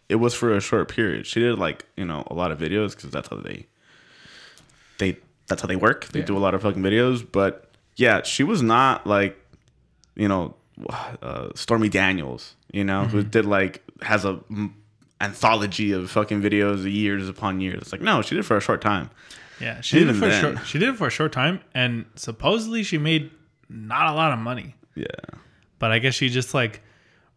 [0.09, 2.95] it was for a short period she did like you know a lot of videos
[2.95, 3.65] because that's how they
[4.97, 5.15] they
[5.47, 6.25] that's how they work they Yeah.
[6.25, 9.37] do a lot of fucking videos but yeah she was not like
[10.15, 10.53] you know
[11.21, 13.29] uh, stormy daniels you know who Mm-hmm.
[13.29, 14.39] did like has a
[15.21, 18.61] anthology of fucking videos years upon years it's like no she did it for a
[18.61, 19.09] short time
[19.59, 20.65] Yeah, she did it Even for a short.
[20.65, 23.29] She did it for a short time, and supposedly she made
[23.67, 24.75] not a lot of money.
[24.95, 25.05] yeah
[25.79, 26.81] But I guess she just like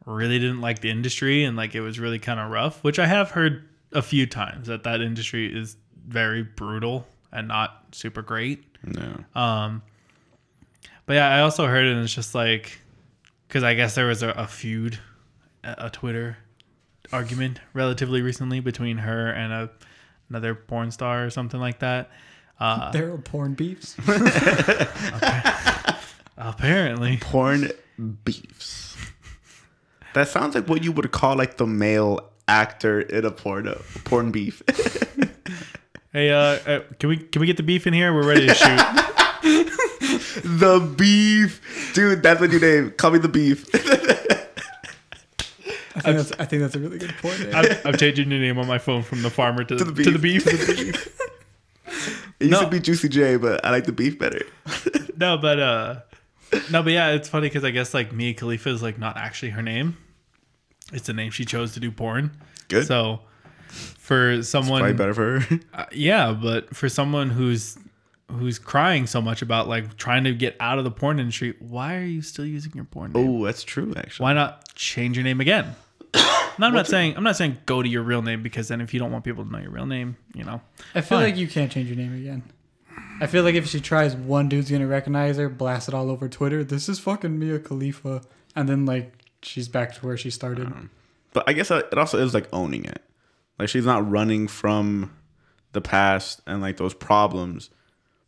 [0.07, 2.83] really didn't like the industry, and like it was really kind of rough.
[2.85, 7.87] Which I have heard a few times that that industry is very brutal and not
[7.93, 8.65] super great.
[8.85, 9.83] no Um,
[11.07, 12.79] but yeah, I also heard it, and it's just like
[13.49, 14.99] because I guess there was a, a feud,
[15.65, 16.37] a Twitter
[17.13, 19.71] argument relatively recently between her and a
[20.29, 22.11] another porn star or something like that.
[22.59, 23.97] Uh, there are porn beefs.
[26.37, 27.71] apparently, porn
[28.25, 28.97] beefs.
[30.15, 33.83] That sounds like what you would call like the male actor in a porno.
[34.05, 34.63] Porn beef.
[36.13, 38.15] hey, uh, uh, can we can we get the beef in here?
[38.15, 38.79] We're ready to shoot.
[40.45, 42.23] the beef, dude.
[42.23, 42.91] That's a new name.
[42.93, 43.67] Call me the beef.
[46.05, 47.55] I think that's I think that's a really good point.
[47.55, 50.05] I'm, I'm changing your name on my phone from the farmer to, To the, the
[50.05, 50.45] to the beef.
[50.45, 51.19] beef.
[52.41, 52.63] It used No.
[52.63, 54.41] to be Juicy J, but I like the beef better.
[55.17, 56.01] no, but uh,
[56.71, 59.51] no, but yeah, it's funny because I guess like Mia Khalifa is like not actually
[59.51, 59.97] her name.
[60.93, 62.33] It's the name she chose to do porn.
[62.69, 62.87] Good.
[62.87, 63.21] So
[63.69, 65.61] for someone, Probably better for her.
[65.75, 67.79] Uh, yeah, but for someone who's
[68.31, 71.95] who's crying so much about like trying to get out of the porn industry, why
[71.97, 73.29] are you still using your porn name?
[73.29, 73.93] oh, that's true.
[73.97, 75.77] Actually, Why not change your name again?
[76.59, 78.93] No, I'm not saying I'm not saying go to your real name because then if
[78.93, 80.61] you don't want people to know your real name, you know.
[80.95, 81.31] I feel Fine.
[81.31, 82.43] like you can't change your name again.
[83.21, 86.29] I feel like if she tries, one dude's gonna recognize her, blast it all over
[86.29, 86.63] Twitter.
[86.63, 88.21] This is fucking Mia Khalifa,
[88.55, 90.71] and then like she's back to where she started.
[91.33, 93.03] But I guess uh, it also is like owning it.
[93.59, 95.17] Like she's not running from
[95.73, 97.71] the past and like those problems,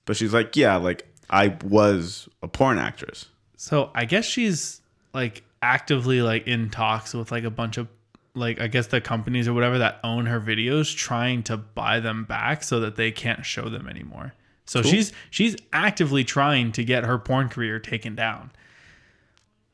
[0.07, 3.27] but she's like, yeah, like I was a porn actress.
[3.57, 4.81] So I guess she's
[5.13, 7.89] like actively like in talks with like a bunch of
[8.35, 12.25] like I guess the companies or whatever that own her videos trying to buy them
[12.25, 14.35] back so that they can't show them anymore.
[14.67, 18.51] So she's she's actively trying to get her porn career taken down.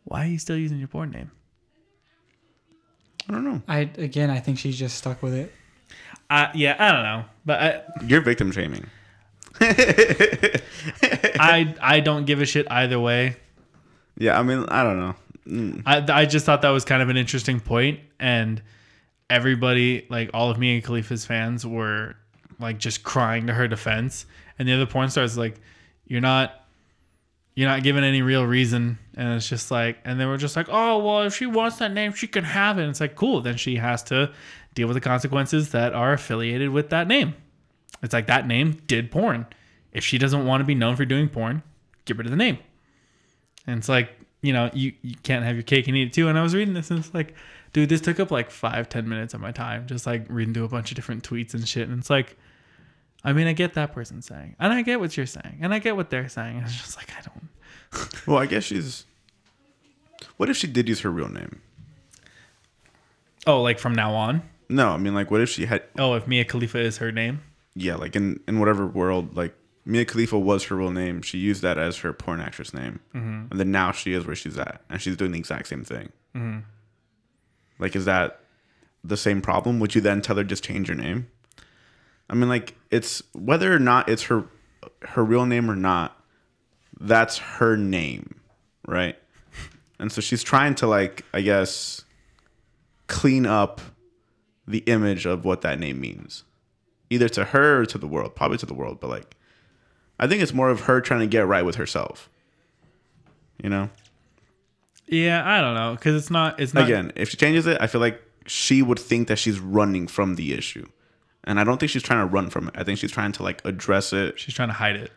[0.05, 1.33] Why are you still using your porn name?
[3.29, 3.63] I don't know.
[3.67, 5.53] I again, I think she's just stuck with it.
[6.29, 8.87] Uh, yeah, I don't know, but I, You're victim shaming.
[9.61, 13.37] I I don't give a shit either way.
[14.17, 15.17] Yeah, I mean, I don't know.
[15.47, 15.83] Mm.
[15.87, 18.63] I I just thought that was kind of an interesting point, and
[19.29, 22.15] everybody, like all of Mia Khalifa's fans, were
[22.59, 24.27] like just crying to her defense,
[24.59, 25.61] and the other porn stars like,
[26.07, 26.55] "You're not."
[27.57, 30.69] You're not given any real reason, and it's just like, and they were just like,
[30.71, 33.43] "Oh, well, if she wants that name, she can have it." And it's like, cool.
[33.43, 34.33] Then she has to
[34.75, 37.35] deal with the consequences that are affiliated with that name.
[38.03, 39.47] It's like that name did porn.
[39.93, 41.63] If she doesn't want to be known for doing porn,
[42.05, 42.59] get rid of the name.
[43.67, 44.11] And it's like,
[44.43, 46.29] you know, you, you can't have your cake and eat it too.
[46.29, 47.35] And I was reading this and it's like,
[47.73, 50.65] dude, this took up like five, ten minutes of my time, just like reading through
[50.65, 51.89] a bunch of different tweets and shit.
[51.89, 52.37] And it's like,
[53.23, 55.79] I mean, I get that person saying, and I get what you're saying, and I
[55.79, 56.57] get what they're saying.
[56.57, 57.49] And it's just like, I don't.
[58.27, 59.05] Well, I guess she's.
[60.37, 61.61] What if she did use her real name?
[63.47, 64.43] Oh, like from now on?
[64.69, 65.83] No, I mean, like, what if she had?
[65.99, 67.41] Oh, if Mia Khalifa is her name?
[67.75, 71.23] Yeah, like in in whatever world, like Mia Khalifa was her real name.
[71.23, 73.47] She used that as her porn actress name, mm-hmm.
[73.51, 76.11] and then now she is where she's at, and she's doing the exact same thing.
[76.35, 76.61] Mm-hmm.
[77.79, 78.41] Like, is that
[79.03, 79.81] the same problem?
[79.81, 81.29] Would you then tell her just change your name?
[82.29, 84.45] I mean, like, it's whether or not it's her
[85.03, 86.17] her real name or not.
[86.99, 88.41] That's her name,
[88.87, 89.17] right?
[89.99, 92.05] And so she's trying to like, I guess,
[93.07, 93.81] clean up
[94.67, 96.45] the image of what that name means
[97.11, 99.37] either to her or to the world probably to the world but like
[100.21, 102.29] i think it's more of her trying to get right with herself
[103.63, 103.91] You know.
[105.07, 106.61] Yeah, I don't know because it's not.
[106.61, 109.59] It's not Again, if she changes it, I feel like she would think that she's
[109.59, 110.87] running from the issue,
[111.43, 112.75] and I don't think she's trying to run from it.
[112.77, 114.39] I think she's trying to like address it.
[114.39, 115.11] She's trying to hide it.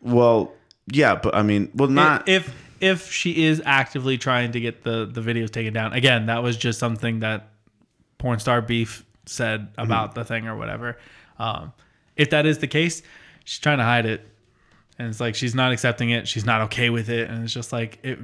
[0.00, 0.52] Well,
[0.86, 5.04] yeah, but I mean, well, not if if she is actively trying to get the
[5.04, 5.92] the videos taken down.
[5.94, 7.48] Again, that was just something that
[8.18, 10.96] porn star beef said about the thing or whatever.
[11.40, 11.72] Um,
[12.16, 13.02] if that is the case,
[13.44, 14.26] she's trying to hide it,
[14.98, 16.28] and it's like she's not accepting it.
[16.28, 18.18] She's not okay with it, and it's just like it.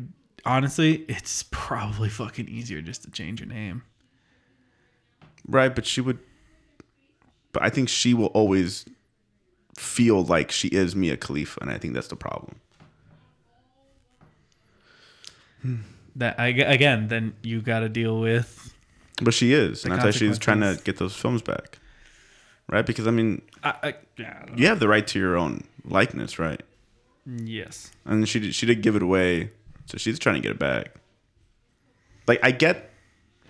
[0.45, 3.83] Honestly, it's probably fucking easier just to change your name.
[5.47, 6.19] right, but she would.
[7.53, 8.85] But I think she will always
[9.77, 12.57] feel like she is Mia Khalifa, and I think that's the problem.
[16.17, 18.75] That I, again, then you got to deal with.
[19.23, 21.79] But she is, and that's why she's trying to get those films back,
[22.69, 22.85] right?
[22.87, 26.39] Because I mean, I, I, yeah, I you have the right to your own likeness,
[26.39, 26.63] right?
[27.27, 27.91] yes.
[28.07, 29.51] And she did, she did give it away,
[29.87, 30.95] so she's trying to get it back.
[32.27, 32.91] Like I get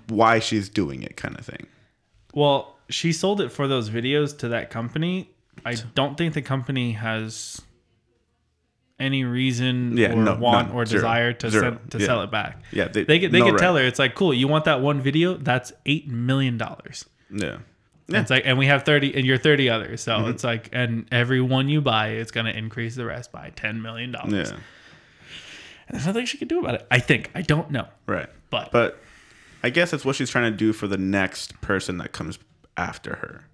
[0.09, 1.67] why she's doing it, kind of thing.
[2.35, 5.31] Well, she sold it for those videos to that company.
[5.65, 7.61] I don't think the company has
[8.99, 11.01] any reason Yeah, or no, want or Zero.
[11.03, 11.63] desire to Zero.
[11.73, 12.07] sell, to Yeah.
[12.07, 12.63] sell it back.
[12.73, 13.61] Yeah, they- they could they no could right.
[13.61, 14.35] tell her it's like cool.
[14.35, 15.35] You want that one video?
[15.35, 17.05] That's eight million dollars.
[17.31, 17.59] Yeah,
[18.09, 18.21] Yeah.
[18.23, 20.01] It's like, and we have thirty, and you're thirty others.
[20.01, 20.31] So Mm-hmm.
[20.31, 23.83] it's like, and every one you buy, it's going to increase the rest by ten
[23.83, 24.33] million dollars.
[24.51, 24.61] yeah, And
[25.93, 26.87] there's nothing she can do about it.
[26.91, 27.31] I think.
[27.35, 27.87] I don't know.
[28.07, 28.29] right.
[28.51, 28.99] But- but
[29.63, 32.39] I guess it's what she's trying to do for the next person that comes
[32.79, 33.45] after her.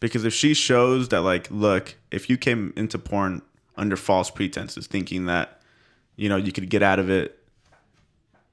[0.00, 3.40] Because if she shows that, like, look, if you came into porn
[3.76, 5.62] under false pretenses, thinking that,
[6.16, 7.38] you know, you could get out of it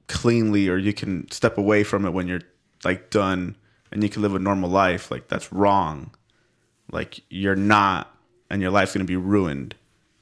[0.06, 2.40] cleanly or you can step away from it when you're
[2.84, 3.56] like done
[3.92, 6.14] and you can live a normal life, like that's wrong.
[6.90, 8.14] Like you're not
[8.48, 9.74] and your life's going to be ruined.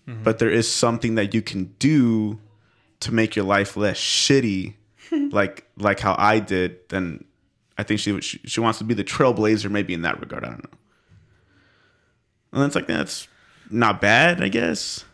[0.07, 0.23] Mm-hmm.
[0.23, 2.39] But there is something that you can do
[3.01, 4.75] to make your life less shitty
[5.33, 7.25] like like how I did, then
[7.77, 10.49] I think she, she she wants to be the trailblazer maybe in that regard, I
[10.49, 10.79] don't know.
[12.53, 13.29] And it's like that's
[13.71, 15.05] not bad, I guess.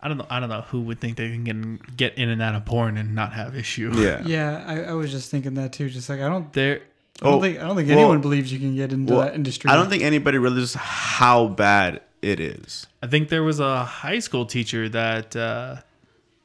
[0.00, 0.26] I don't know.
[0.30, 2.96] I don't know who would think they can get, get in and out of porn
[2.96, 3.90] and not have issue.
[3.96, 4.22] Yeah.
[4.24, 5.88] Yeah, I, I was just thinking that too.
[5.88, 6.82] Just like I don't, There,
[7.20, 9.22] I don't Oh, think I don't think well- anyone believes you can get into Well,
[9.24, 9.70] that industry.
[9.70, 12.86] I don't think anybody realizes how bad it is.
[13.02, 15.84] I think there was a high school teacher that uh, a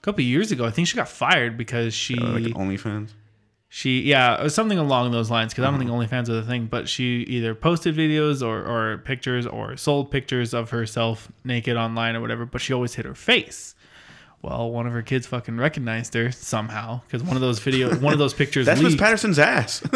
[0.02, 0.66] couple of years ago.
[0.66, 3.10] I think she got fired because she Uh, like OnlyFans.
[3.70, 6.44] she yeah it was something along those lines because I don't think OnlyFans are the
[6.44, 6.66] thing.
[6.68, 12.16] But she either posted videos or or pictures or sold pictures of herself naked online
[12.16, 12.46] or whatever.
[12.46, 13.76] But she always hid her face.
[14.44, 18.12] Well, one of her kids fucking recognized her somehow because one of those video, one
[18.14, 18.96] of those pictures That's Miss.
[18.96, 19.82] Patterson's ass.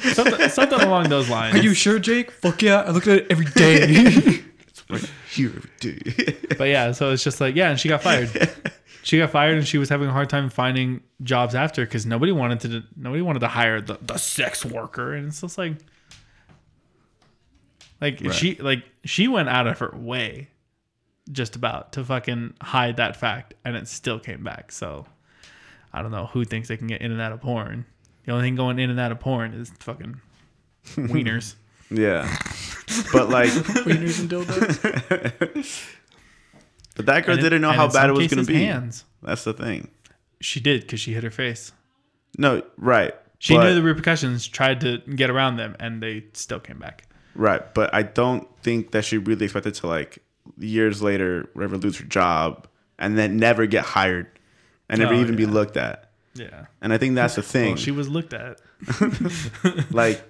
[0.00, 1.56] something, something along those lines.
[1.56, 2.30] Are you sure, Jake?
[2.30, 2.82] Fuck yeah!
[2.82, 4.42] I look at it every day.
[4.90, 6.36] right here every day.
[6.56, 8.30] But yeah, so it's just like yeah, and she got fired.
[9.02, 12.32] she got fired, and she was having a hard time finding jobs after because nobody
[12.32, 15.74] wanted to nobody wanted to hire the, the sex worker, and it's just like
[18.00, 18.34] like Right.
[18.34, 20.48] she like she went out of her way
[21.30, 24.72] just about to fucking hide that fact, and it still came back.
[24.72, 25.06] So
[25.92, 27.84] I don't know who thinks they can get in and out of porn.
[28.28, 30.20] The only thing going in and out of porn is fucking
[30.96, 31.54] wieners.
[31.90, 32.30] yeah.
[33.10, 33.48] But like
[33.86, 35.96] Wieners and dildos.
[36.94, 38.56] but that girl And didn't know how bad it was gonna be.
[38.64, 39.02] Hands.
[39.22, 39.88] That's the thing.
[40.42, 41.72] She did because she hit her face.
[42.36, 43.14] No, right.
[43.38, 47.04] She But- knew the repercussions, tried to get around them, and they still came back.
[47.34, 50.18] Right, but I don't think that she really expected to like
[50.58, 54.26] years later, whatever, lose her job and then never get hired
[54.90, 56.07] and never Oh, even be looked at.
[56.38, 56.66] Yeah.
[56.80, 57.70] And I think that's the thing.
[57.70, 58.60] Well, she was looked at.
[59.90, 60.22] like,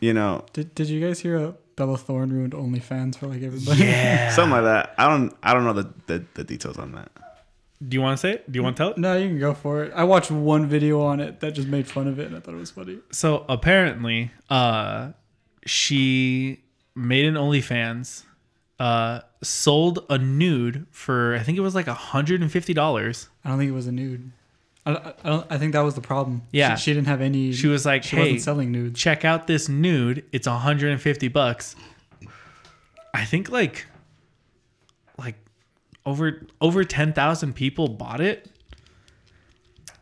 [0.00, 3.84] you know, Did Did you guys hear uh, Bella Thorne ruined OnlyFans for like everybody?
[3.84, 4.30] Yeah.
[4.34, 4.94] something like that.
[4.98, 7.10] I don't, I don't know the, the, the details on that.
[7.86, 8.50] Do you want to say it?
[8.50, 8.98] Do you want to tell it?
[8.98, 9.92] No, you can go for it.
[9.94, 12.54] I watched one video on it that just made fun of it, and I thought
[12.54, 12.98] it was funny.
[13.12, 15.12] So apparently, uh,
[15.64, 16.64] she
[16.96, 18.24] made an OnlyFans,
[18.80, 23.28] uh, sold a nude for I think it was like hundred and fifty dollars.
[23.44, 24.32] I don't think it was a nude.
[24.88, 26.42] I, I, I think that was the problem.
[26.50, 26.74] Yeah.
[26.74, 27.52] she, she didn't have any.
[27.52, 28.98] She was like, she "Hey, wasn't selling nudes.
[28.98, 30.24] check out this nude.
[30.32, 31.76] It's 150 bucks.
[33.12, 33.86] I think like
[35.18, 35.34] like
[36.06, 38.50] over over 10,000 people bought it.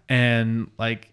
[0.09, 1.11] And like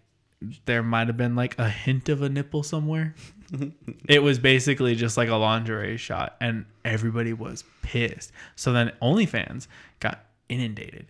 [0.65, 3.15] there might have been like a hint of a nipple somewhere.
[4.07, 8.31] it was basically just like a lingerie shot and everybody was pissed.
[8.55, 9.67] So then OnlyFans
[9.99, 11.07] got inundated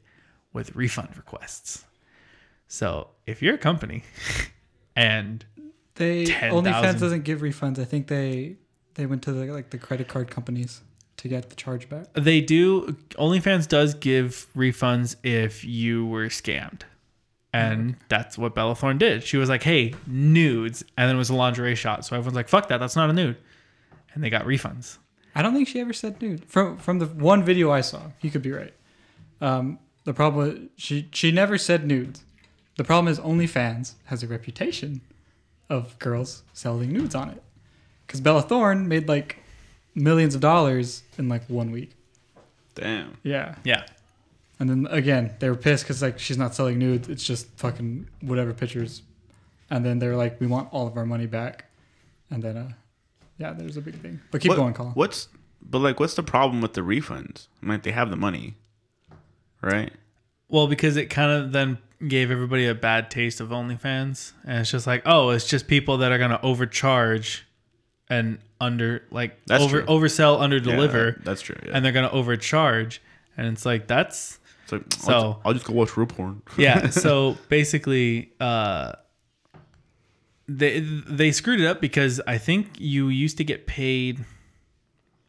[0.54, 1.84] with refund requests.
[2.74, 4.02] So if you're a company
[4.96, 5.46] and
[5.94, 6.74] They 10,000.
[6.74, 7.78] OnlyFans doesn't give refunds.
[7.78, 8.58] I think they
[8.96, 10.82] they went to the like the credit card companies
[11.18, 12.08] to get the charge back.
[12.14, 12.98] They do.
[13.12, 16.82] OnlyFans does give refunds if you were scammed.
[17.56, 19.22] And that's what Bella Thorne did.
[19.22, 20.84] She was like, hey, nudes.
[20.98, 22.04] And then it was a lingerie shot.
[22.04, 22.80] So everyone's like, fuck that.
[22.80, 23.38] That's not a nude.
[24.16, 24.98] And they got refunds.
[25.36, 26.46] I don't think she ever said nude.
[26.46, 28.74] From from the one video I saw, you could be right.
[29.42, 32.26] Um, the problem was she she never said nudes.
[32.78, 35.02] The problem is OnlyFans has a reputation
[35.70, 37.44] of girls selling nudes on it.
[38.08, 39.38] Because Bella Thorne made like
[39.96, 41.92] millions of dollars in like one week.
[42.76, 43.18] Damn.
[43.24, 43.56] Yeah.
[43.64, 43.86] Yeah.
[44.60, 47.10] And then again, they were pissed because like she's not selling nudes.
[47.10, 49.02] It's just fucking whatever pictures.
[49.70, 51.66] And then they're like, we want all of our money back.
[52.30, 52.72] And then, uh,
[53.38, 54.20] yeah, there's a big thing.
[54.32, 54.94] But keep What- going, Colin.
[54.94, 55.28] What's
[55.66, 57.48] but like what's the problem with the refunds?
[57.62, 58.56] I mean, they have the money,
[59.62, 59.94] right?
[60.50, 61.78] Well, because it kind of then
[62.08, 64.34] gave everybody a bad taste of OnlyFans.
[64.46, 67.46] And it's just like, oh, it's just people that are going to overcharge
[68.10, 69.88] and under, like, That's over true.
[69.88, 71.22] oversell, under Yeah, deliver.
[71.24, 71.56] that's true.
[71.66, 71.72] Yeah.
[71.74, 73.02] And they're going to overcharge.
[73.38, 74.40] And it's like, that's.
[74.64, 76.42] it's like, so- I'll, I'll just go watch real porn.
[76.58, 78.94] yeah so basically uh
[80.48, 84.26] they they screwed it up because i think you used to get paid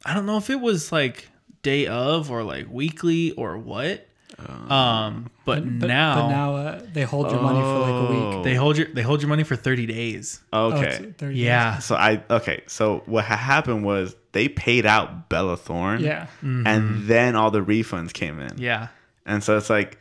[0.05, 1.29] i don't know if it was like
[1.62, 7.02] day of or like weekly or what um but, But now, but now uh, they
[7.02, 8.34] hold your money for like a week.
[8.36, 8.42] Oh.
[8.42, 10.88] they hold your they hold your money for 30 days Oh, okay.
[10.88, 11.36] it's 30 days.
[11.42, 12.62] yeah So I okay.
[12.66, 16.00] So what ha- happened was they paid out Bella Thorne.
[16.00, 16.26] Yeah.
[16.42, 18.58] And then all the refunds came in.
[18.58, 18.88] yeah
[19.26, 19.98] And so it's like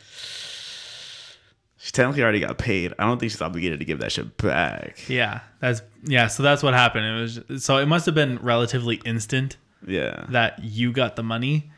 [1.78, 2.94] she technically already got paid.
[2.98, 5.08] I don't think she's obligated to give that shit back.
[5.10, 8.96] yeah that's yeah so that's what happened it was so it must have been relatively
[9.06, 10.26] instant Yeah.
[10.30, 11.70] that you got the money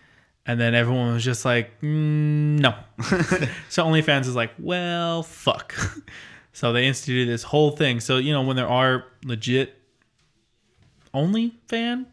[0.45, 2.75] and then everyone was just like mm, no.
[3.69, 5.75] So OnlyFans is like well fuck.
[6.53, 7.99] So they instituted this whole thing.
[7.99, 9.77] So you know when there are legit
[11.13, 12.05] OnlyFan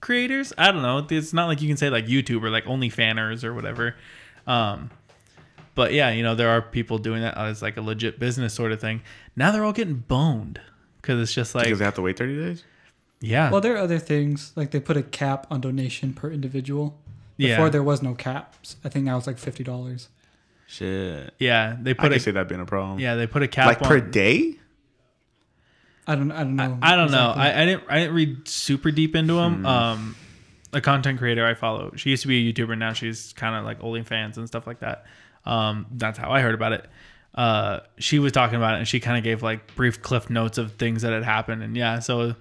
[0.00, 3.42] creators I don't know it's not like you can say like YouTube or like OnlyFanners
[3.42, 3.96] or whatever.
[4.46, 4.90] Um
[5.74, 8.70] but yeah you know there are people doing that as like a legit business sort
[8.70, 9.02] of thing.
[9.34, 10.60] Now they're all getting boned
[11.02, 12.64] because it's just like because they have to wait 30 days?
[13.20, 13.50] yeah.
[13.50, 16.98] Well, there are other things like they put a cap on donation per individual.
[17.36, 17.56] Yeah.
[17.56, 18.76] Before there was no caps.
[18.84, 20.08] I think now it's like fifty dollars.
[20.68, 21.32] Shit.
[21.38, 22.98] yeah they I put can a see that being a problem.
[22.98, 24.56] yeah they put a cap Like on, per day?
[26.08, 26.30] I don't.
[26.32, 26.78] I don't know.
[26.82, 27.32] I don't know.
[27.34, 27.84] I, I didn't.
[27.88, 29.66] I didn't read super deep into him.
[29.66, 30.14] Um,
[30.72, 31.92] a content creator I follow.
[31.96, 32.78] She used to be a YouTuber.
[32.78, 35.04] Now she's kind of like only fans and stuff like that.
[35.44, 36.86] Um, that's how I heard about it.
[37.34, 40.58] Uh, she was talking about it, and she kind of gave like brief cliff notes
[40.58, 41.62] of things that had happened.
[41.64, 42.36] And yeah, so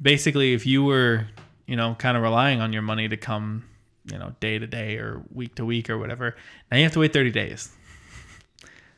[0.00, 1.26] basically, if you were,
[1.66, 3.64] you know, kind of relying on your money to come,
[4.10, 6.36] you know, day to day or week to week or whatever,
[6.70, 7.70] now you have to wait thirty days.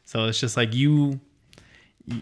[0.08, 1.18] So it's just like you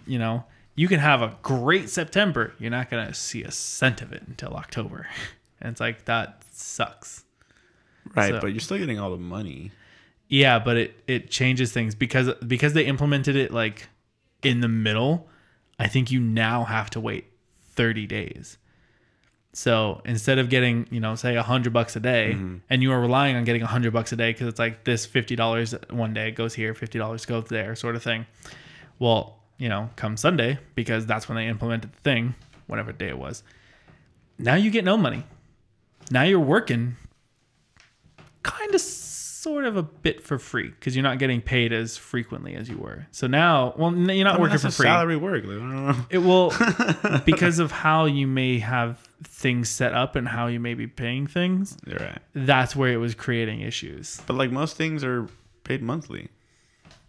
[0.07, 0.45] you know,
[0.75, 2.55] you can have a great September.
[2.59, 5.07] You're not going to see a cent of it until October.
[5.61, 7.25] And it's like, that sucks.
[8.15, 9.71] Right, So- but you're still getting all the money.
[10.29, 13.89] Yeah, but it, it changes things because because they implemented it like
[14.43, 15.29] in the middle.
[15.79, 17.27] I think you now have to wait
[17.75, 18.59] 30 days.
[19.55, 22.57] So instead of getting, you know, say a hundred bucks a day, mm-hmm.
[22.69, 25.07] and you are relying on getting a hundred bucks a day because it's like this
[25.07, 28.27] fifty dollars one day goes here, fifty dollars goes there, sort of thing.
[28.99, 32.35] Well, you know, come Sunday because that's when they implemented the thing,
[32.67, 33.45] whatever day it was.
[34.39, 35.23] Now you get no money.
[36.11, 36.97] Now you're working
[38.43, 38.81] kind of
[39.45, 42.77] sort of a bit for free because you're not getting paid as frequently as you
[42.79, 43.07] were.
[43.13, 44.87] So now, well, n- you're not I mean, working that's for a free.
[44.87, 45.45] salary work.
[45.45, 46.07] Like, I don't know.
[46.11, 46.53] It will
[47.25, 51.27] because of how you may have things set up and how you may be paying
[51.27, 51.77] things.
[51.87, 52.19] You're right.
[52.35, 54.21] That's where it was creating issues.
[54.27, 55.29] But like most things are
[55.65, 56.29] paid monthly.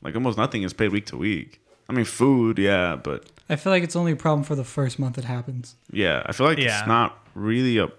[0.02, 1.62] Like almost nothing is paid week to week.
[1.90, 4.98] I mean, food, yeah, but I feel like it's only a problem for the first
[5.00, 5.76] month it happens.
[5.92, 6.80] yeah, I feel like Yeah.
[6.80, 7.90] it's not really a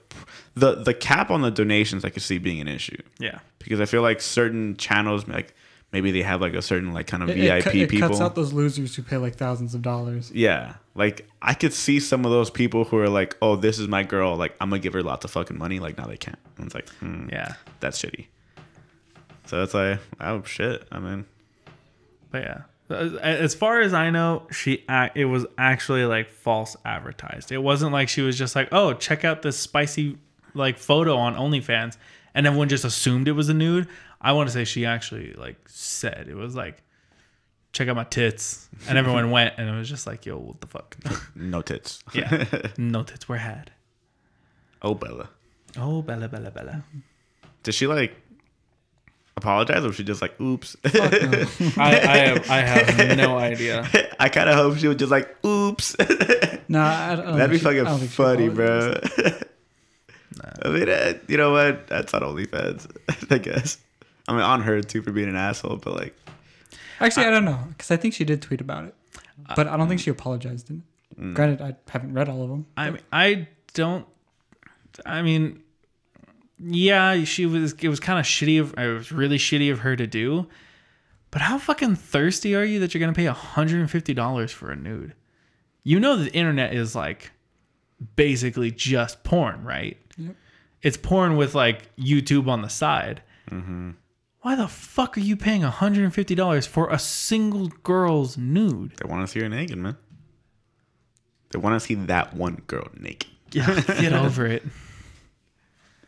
[0.54, 2.04] the the cap on the donations.
[2.04, 3.38] I could see being an issue Yeah.
[3.60, 5.54] because I feel like certain channels, like
[5.92, 8.08] maybe they have like a certain like kind of It, VIP it, cu- it people.
[8.08, 10.32] cuts out those losers who pay like thousands of dollars.
[10.34, 10.74] Yeah.
[10.94, 14.02] Like I could see some of those people who are like, "Oh, this is my
[14.02, 14.34] girl.
[14.36, 16.38] Like I'm gonna give her lots of fucking money." Like now they can't.
[16.56, 17.54] And it's like, hmm, Yeah.
[17.80, 18.26] that's shitty.
[19.44, 20.88] So it's like, oh shit.
[20.90, 21.26] I mean,
[22.30, 22.60] But yeah.
[22.88, 24.84] As far as I know, she
[25.14, 27.50] it was actually like false advertised.
[27.50, 30.18] It wasn't like she was just like, "Oh, check out this spicy
[30.54, 31.96] like photo on OnlyFans,"
[32.34, 33.88] and everyone just assumed it was a nude.
[34.20, 36.82] I want to say she actually like said it was like,
[37.72, 40.68] "Check out my tits," and everyone went, and it was just like, "Yo, what the
[40.68, 40.96] fuck?"
[41.34, 42.04] no tits.
[42.14, 42.44] yeah,
[42.78, 43.72] no tits were had.
[44.82, 45.30] oh Bella.
[45.78, 46.84] Oh, Bella, Bella, Bella.
[47.62, 48.16] Does she like
[49.36, 50.76] apologize or was she just like, oops?
[50.84, 50.90] I,
[51.78, 53.88] I have I have no idea.
[54.20, 55.96] I kind of hope she was just like, oops.
[56.68, 59.22] No, I, I don't That'd be she- fucking don't think she funny, apologized.
[59.22, 59.32] bro.
[60.64, 61.86] I mean, uh, you know what?
[61.86, 62.90] That's on OnlyFans,
[63.30, 63.78] I guess.
[64.26, 66.16] I mean, on her too for being an asshole, but like,
[66.98, 68.94] Actually, I, don't know because I think she did tweet about it,
[69.54, 70.70] but I don't think she apologized.
[70.70, 70.82] In
[71.16, 71.20] it.
[71.20, 71.34] Mm.
[71.34, 72.66] Granted, I haven't read all of them.
[72.76, 74.06] I mean, I don't.
[75.04, 75.62] I mean,
[76.58, 77.72] yeah, she was.
[77.74, 78.60] It was kind of shitty.
[78.60, 80.46] Of, it was really shitty of her to do.
[81.30, 84.70] But how fucking thirsty are you that you're gonna pay hundred and fifty dollars for
[84.70, 85.14] a nude?
[85.82, 87.30] You know the internet is like
[88.16, 89.98] basically just porn, right?
[90.16, 90.34] Yep.
[90.82, 93.22] It's porn with like YouTube on the side.
[93.50, 93.90] Mm-hmm.
[94.40, 98.92] Why the fuck are you paying hundred and fifty dollars for a single girl's nude?
[98.96, 99.96] they want to see her naked, man.
[101.50, 103.30] They want to see that one girl naked.
[103.52, 104.62] Yeah, get over it.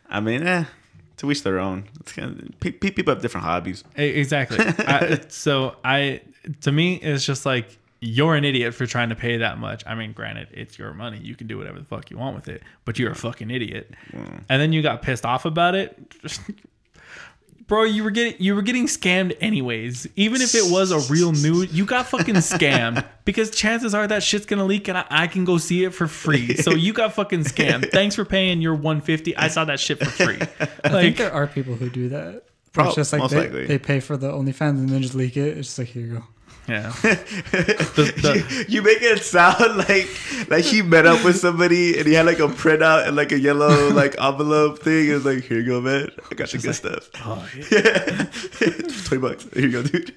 [0.09, 0.65] I mean, eh,
[1.17, 1.85] to each their own.
[1.99, 3.83] It's kind of, pe- pe- people have different hobbies.
[3.95, 4.57] Exactly.
[4.59, 6.21] I, so I,
[6.61, 9.83] to me, it's just like you're an idiot for trying to pay that much.
[9.85, 11.19] I mean, granted, it's your money.
[11.19, 13.93] You can do whatever the fuck you want with it, but you're a fucking idiot.
[14.47, 15.97] And then you got pissed off about it.
[17.69, 20.07] Bro, you were getting you were getting scammed anyways.
[20.15, 24.23] Even if it was a real nude, you got fucking scammed because chances are that
[24.23, 26.55] shit's gonna leak and I, I can go see it for free.
[26.57, 27.91] So you got fucking scammed.
[27.91, 29.37] Thanks for paying your 150.
[29.37, 30.39] I saw that shit for free.
[30.83, 32.43] I think there are people who do that.
[32.73, 33.67] Prob- it's oh, just like most they, likely.
[33.67, 35.55] they pay for the OnlyFans and then just leak it.
[35.59, 36.23] It's just like here you go.
[36.69, 36.91] Yeah.
[37.01, 40.07] The- the- you make it sound like
[40.49, 43.39] like he met up with somebody and he had like a printout and like a
[43.39, 45.09] yellow like envelope thing.
[45.11, 46.09] It's like, here you go, man.
[46.31, 47.09] I got the good stuff.
[47.25, 48.25] oh, yeah.
[49.05, 49.47] Twenty bucks.
[49.53, 50.15] Here you go, dude.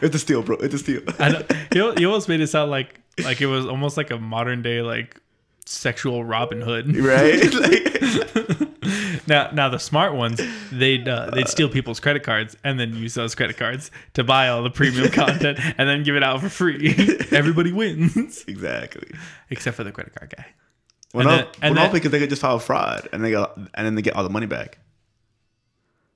[0.00, 0.56] It's a steal, bro.
[0.56, 1.02] It's a steal.
[1.18, 1.42] I know,
[1.74, 4.82] you, you almost made it sound like like it was almost like a modern day
[4.82, 5.20] like
[5.64, 6.96] sexual Robin Hood.
[6.96, 7.42] right?
[7.54, 8.68] Like,
[9.26, 10.40] Now now the smart ones
[10.72, 14.48] they'd uh, they'd steal people's credit cards and then use those credit cards to buy
[14.48, 16.94] all the premium content and then give it out for free.
[17.30, 19.10] Everybody wins exactly.
[19.50, 20.46] except for the credit card guy.
[21.14, 23.24] Well, And no, then- and well, no, then- because they could just file fraud and
[23.24, 24.78] they got and then they get all the money back.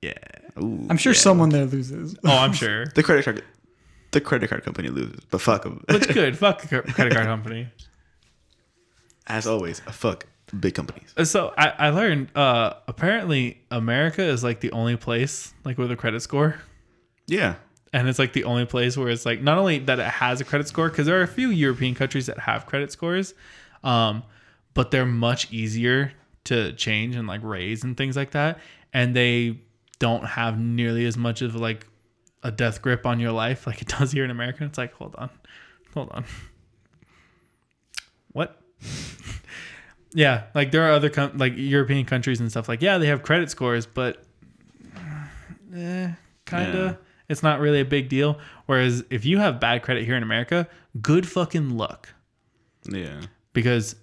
[0.01, 0.13] Yeah.
[0.59, 1.19] Ooh, I'm sure yeah.
[1.19, 2.15] someone there loses.
[2.23, 2.85] Oh, I'm sure.
[2.95, 3.43] the credit card
[4.11, 5.83] the credit card company loses, but fuck them.
[5.89, 6.37] Which good.
[6.37, 7.67] Fuck the credit card company.
[9.27, 10.25] As always, a fuck
[10.59, 11.13] big companies.
[11.23, 15.95] So I, I learned uh apparently America is like the only place like with a
[15.95, 16.59] credit score.
[17.27, 17.55] Yeah,
[17.93, 20.45] and it's like the only place where it's like not only that it has a
[20.45, 23.33] credit score because there are a few European countries that have credit scores,
[23.83, 24.23] um,
[24.73, 26.13] but they're much easier
[26.45, 28.59] to change and like raise and things like that,
[28.93, 29.59] and they
[29.99, 31.87] don't have nearly as much of like
[32.43, 34.63] a death grip on your life like it does here in America.
[34.63, 35.29] It's like hold on,
[35.93, 36.25] hold on,
[38.31, 38.61] what?
[40.13, 43.23] Yeah, like there are other com- like European countries and stuff like yeah they have
[43.23, 44.23] credit scores, but
[45.75, 46.11] eh,
[46.45, 46.91] kind of.
[46.91, 46.95] Yeah.
[47.29, 48.39] It's not really a big deal.
[48.67, 50.65] Whereas if you have bad credit here in America,
[51.01, 52.13] good fucking luck
[52.89, 53.21] yeah.
[53.51, 53.97] because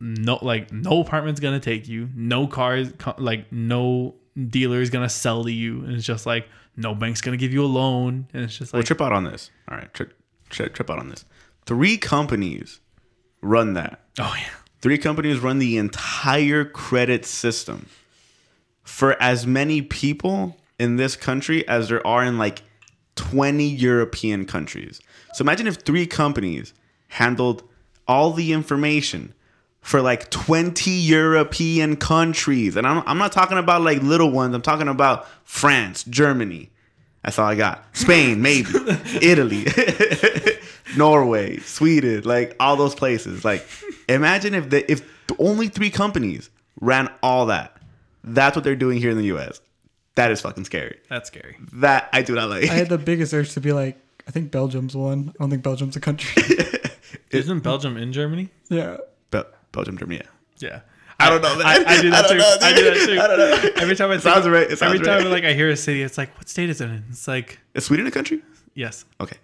[0.00, 4.16] no, like no apartment's gonna take you, no cars, like no
[4.48, 7.64] dealer is gonna sell to you, and it's just like no bank's gonna give you
[7.64, 9.50] a loan, and it's just like Well, trip out on this.
[9.70, 10.14] All right, trip,
[10.50, 11.24] trip, trip out on this.
[11.64, 12.80] Three companies
[13.40, 14.00] run that.
[14.18, 14.50] oh yeah,
[14.82, 17.86] Three companies run the entire credit system
[18.82, 22.62] for as many people in this country as there are in like
[23.14, 25.00] 20 European countries.
[25.34, 26.74] So imagine if three companies
[27.08, 27.62] handled
[28.08, 29.32] all the information
[29.80, 32.76] for like 20 European countries.
[32.76, 36.70] And I'm, I'm not talking about like little ones, I'm talking about France, Germany.
[37.22, 37.84] That's all I got.
[37.96, 38.70] Spain, maybe.
[39.22, 39.64] Italy,
[40.96, 43.44] Norway, Sweden, like all those places.
[43.44, 43.66] Like,
[44.08, 45.02] imagine if the if
[45.38, 47.76] only three companies ran all that.
[48.24, 49.60] That's what they're doing here in the U.S.
[50.14, 50.98] That is fucking scary.
[51.08, 51.56] that's scary.
[51.74, 52.64] That I do not like.
[52.64, 55.30] I had the biggest urge to be like, I think Belgium's one.
[55.30, 56.42] I don't think Belgium's a country.
[57.30, 58.50] Isn't Belgium in Germany?
[58.68, 58.98] yeah.
[59.30, 60.20] Bel- Belgium, Germany.
[60.58, 60.68] Yeah.
[60.68, 60.80] Yeah.
[61.18, 61.66] I don't know, man.
[61.66, 62.36] I, I do that I too.
[62.36, 63.20] know, I do that too.
[63.20, 63.70] I don't know.
[63.82, 64.70] Every time I think, sounds right.
[64.70, 65.30] It sounds every time right.
[65.30, 67.04] like I hear a city, it's like, what state is it in?
[67.10, 68.42] It's like, Is Sweden a country?
[68.74, 69.04] yes.
[69.20, 69.36] Okay.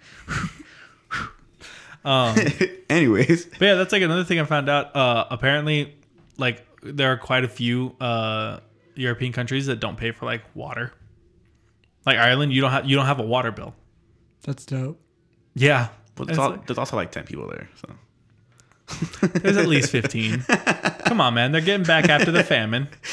[2.04, 2.36] Um,
[2.90, 4.94] Anyways, But yeah, that's like another thing I found out.
[4.96, 5.96] Uh, apparently,
[6.38, 8.60] like there are quite a few uh,
[8.94, 10.92] European countries that don't pay for like water.
[12.06, 13.74] Like Ireland, you don't have you don't have a water bill.
[14.42, 14.98] That's dope.
[15.54, 17.68] Yeah, well, It's there's, al- like- there's also like ten people there.
[17.74, 20.40] So there's at least fifteen.
[21.04, 22.88] Come on, man, they're getting back after the famine.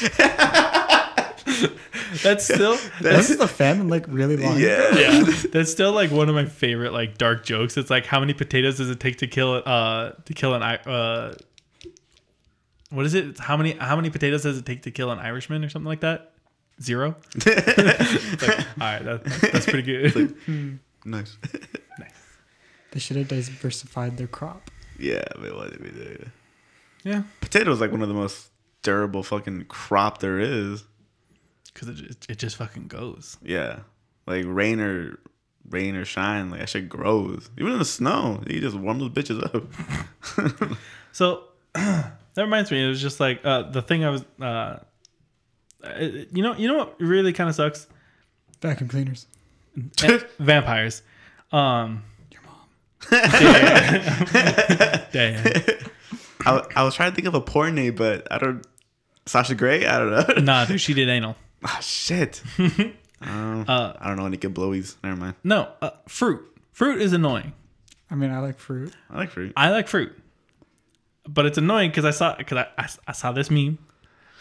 [2.22, 4.58] that's still Wasn't the famine like really long?
[4.58, 7.76] yeah, yeah, that's still like one of my favorite like dark jokes.
[7.76, 11.34] It's like how many potatoes does it take to kill uh to kill an uh
[12.90, 13.26] what is it?
[13.26, 15.88] It's how many how many potatoes does it take to kill an Irishman or something
[15.88, 16.32] like that?
[16.80, 17.16] Zero.
[17.46, 20.36] Like, all right, that, that's pretty good.
[21.04, 21.36] nice.
[21.98, 22.10] Nice.
[22.92, 24.70] They should have diversified their crop.
[24.98, 26.26] yeah, but what did we do?
[27.04, 28.48] yeah, Potato is like one of the most
[28.82, 30.84] durable fucking crop there is.
[31.76, 33.36] Because it, just- it just fucking goes.
[33.42, 33.80] Yeah,
[34.26, 35.18] like rain or
[35.68, 37.50] rain or shine, like that shit grows.
[37.58, 40.76] Even in the snow, you just warm those bitches up.
[41.12, 44.78] So that reminds me, it was just like uh, the thing I was, uh,
[45.82, 47.86] it- you know, you know what really kind of sucks?
[48.60, 49.26] Vacuum cleaners.
[50.38, 51.02] Vampires.
[51.52, 52.56] Um, Your mom.
[55.12, 55.44] damn.
[56.46, 58.66] I, I was trying to think of a porn name, but I don't.
[59.26, 59.86] Sasha Grey?
[59.86, 60.42] I don't know.
[60.42, 61.34] Nah, dude, she did anal.
[61.66, 62.42] Ah, shit.
[62.58, 62.94] um,
[63.68, 64.94] Uh, I don't know any good blowies.
[65.02, 65.34] Never mind.
[65.42, 66.42] No, uh, fruit.
[66.72, 67.52] Fruit is annoying.
[68.10, 68.92] I mean, I like fruit.
[69.10, 69.52] I like fruit.
[69.56, 70.16] I like fruit,
[71.26, 73.78] but it's annoying because I saw because I, I I saw this meme,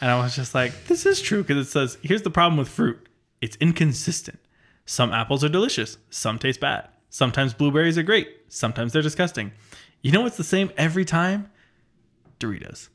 [0.02, 2.68] and I was just like, this is true because it says here's the problem with
[2.70, 3.08] fruit.
[3.42, 4.40] It's inconsistent.
[4.86, 5.98] Some apples are delicious.
[6.12, 6.90] Some taste bad.
[7.10, 8.28] Sometimes blueberries are great.
[8.50, 9.52] Sometimes they're disgusting.
[10.02, 11.50] You know what's the same every time?
[12.40, 12.90] Doritos.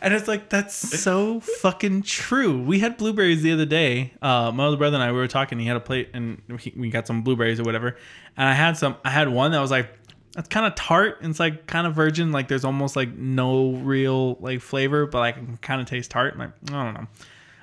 [0.00, 2.62] And it's like that's so fucking true.
[2.62, 4.12] We had blueberries the other day.
[4.22, 5.58] Uh, my older brother and I we were talking.
[5.58, 7.96] He had a plate, and he, we got some blueberries or whatever.
[8.36, 8.96] And I had some.
[9.04, 9.90] I had one that was like
[10.34, 11.20] that's kind of tart.
[11.20, 12.30] And it's like kind of virgin.
[12.30, 16.10] Like there's almost like no real like flavor, but like I can kind of taste
[16.10, 16.38] tart.
[16.38, 17.06] Like I don't know.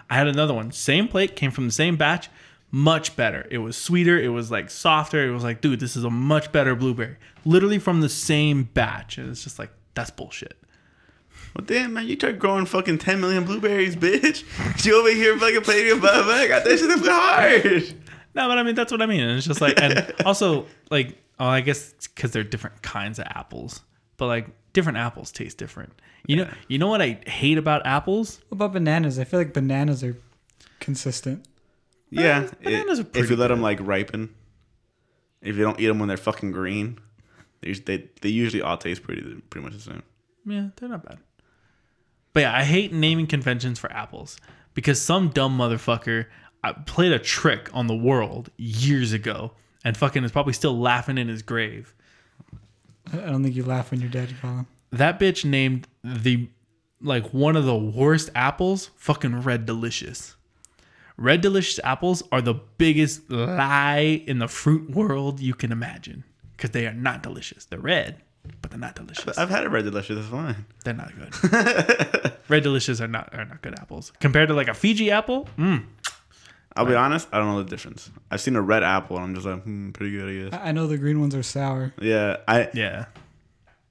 [0.09, 0.71] I had another one.
[0.71, 2.29] Same plate, came from the same batch.
[2.71, 3.47] Much better.
[3.49, 4.19] It was sweeter.
[4.19, 5.27] It was like softer.
[5.27, 7.15] It was like, dude, this is a much better blueberry.
[7.45, 9.17] Literally from the same batch.
[9.17, 10.57] And it's just like, that's bullshit.
[11.55, 14.43] Well, damn, man, you tried growing fucking 10 million blueberries, bitch.
[14.85, 16.35] You over here fucking playing your butt, man.
[16.35, 17.95] I got that shit that's hard.
[18.33, 19.21] No, but I mean, that's what I mean.
[19.21, 23.25] And it's just like, and also, like, oh, I guess because they're different kinds of
[23.27, 23.81] apples,
[24.17, 25.93] but like, different apples taste different.
[26.27, 28.41] You know, you know what I hate about apples?
[28.49, 29.17] What about bananas?
[29.17, 30.17] I feel like bananas are
[30.81, 31.45] consistent.
[32.21, 34.33] Yeah, bananas it- are if you let them like ripen,
[35.41, 36.99] if you don't eat them when they're fucking green,
[37.61, 40.03] they they, they usually all taste pretty pretty much the same.
[40.45, 41.17] Yeah, they're not bad.
[42.33, 44.37] But yeah, I hate naming conventions for apples
[44.73, 46.25] because some dumb motherfucker
[46.63, 49.51] uh, played a trick on the world years ago
[49.83, 51.93] and fucking is probably still laughing in his grave.
[53.11, 54.67] I I don't think you laugh when you're dead, Colin.
[54.91, 56.49] That bitch named the
[57.01, 60.34] like one of the worst apples fucking Red Delicious.
[61.17, 66.23] Red Delicious apples are the biggest lie in the fruit world you can imagine
[66.55, 67.65] because they are not delicious.
[67.65, 68.21] They're red,
[68.61, 69.37] but they're not delicious.
[69.37, 70.19] I've had a red delicious.
[70.19, 70.65] It's fine.
[70.83, 72.33] They're not good.
[72.47, 75.49] Red Delicious are not are not good apples compared to like a Fiji apple.
[75.57, 75.85] Mm.
[76.75, 77.27] I'll be honest.
[77.31, 78.11] I don't know the difference.
[78.29, 80.61] I've seen a red apple and I'm just like, hmm, pretty good, I guess.
[80.61, 81.93] I I know the green ones are sour.
[81.99, 83.05] Yeah, I Yeah,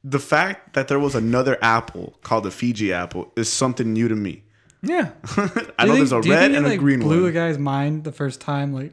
[0.05, 4.15] the fact that there was another apple called the Fiji apple is something new to
[4.15, 4.44] me.
[4.85, 5.11] Yeah.
[5.37, 5.47] I
[5.85, 7.31] Do know you there's a think- red think it, and a like, green blew one.
[7.31, 8.93] a guy's mind the first time, like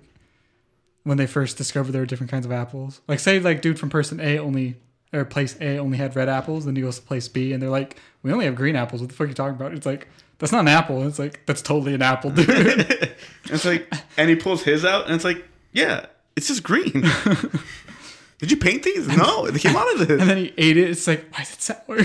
[1.04, 3.02] when they first discovered there were different kinds of apples.
[3.08, 4.76] Like, say, like, dude from person A only
[5.14, 7.70] or place A only had red apples, then he goes to place B, and they're
[7.70, 9.02] like, "We only have green apples.
[9.02, 11.06] What the fuck are you talking about?" It's like that's not an apple.
[11.08, 12.48] It's like that's totally an apple, dude.
[13.46, 16.92] it's like, and he pulls his out, and it's like, yeah, it's just green.
[18.40, 19.08] Did you paint these?
[19.08, 20.20] No, they came out of this.
[20.22, 20.90] and then he ate it.
[20.90, 21.98] It's like, why is it sour?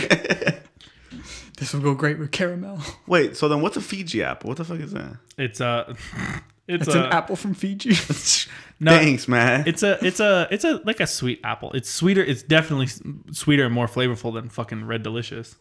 [1.57, 2.79] This will go great with caramel.
[3.07, 4.49] Wait, so then what's a Fiji apple?
[4.49, 5.17] What the fuck is that?
[5.39, 5.95] It's uh
[6.69, 7.91] it's It's a an apple from Fiji.
[8.81, 9.65] no, Thanks, man.
[9.67, 11.73] It's a it's a it's a like a sweet apple.
[11.73, 12.23] It's sweeter.
[12.23, 12.89] It's definitely
[13.33, 15.57] sweeter and more flavorful than fucking Red Delicious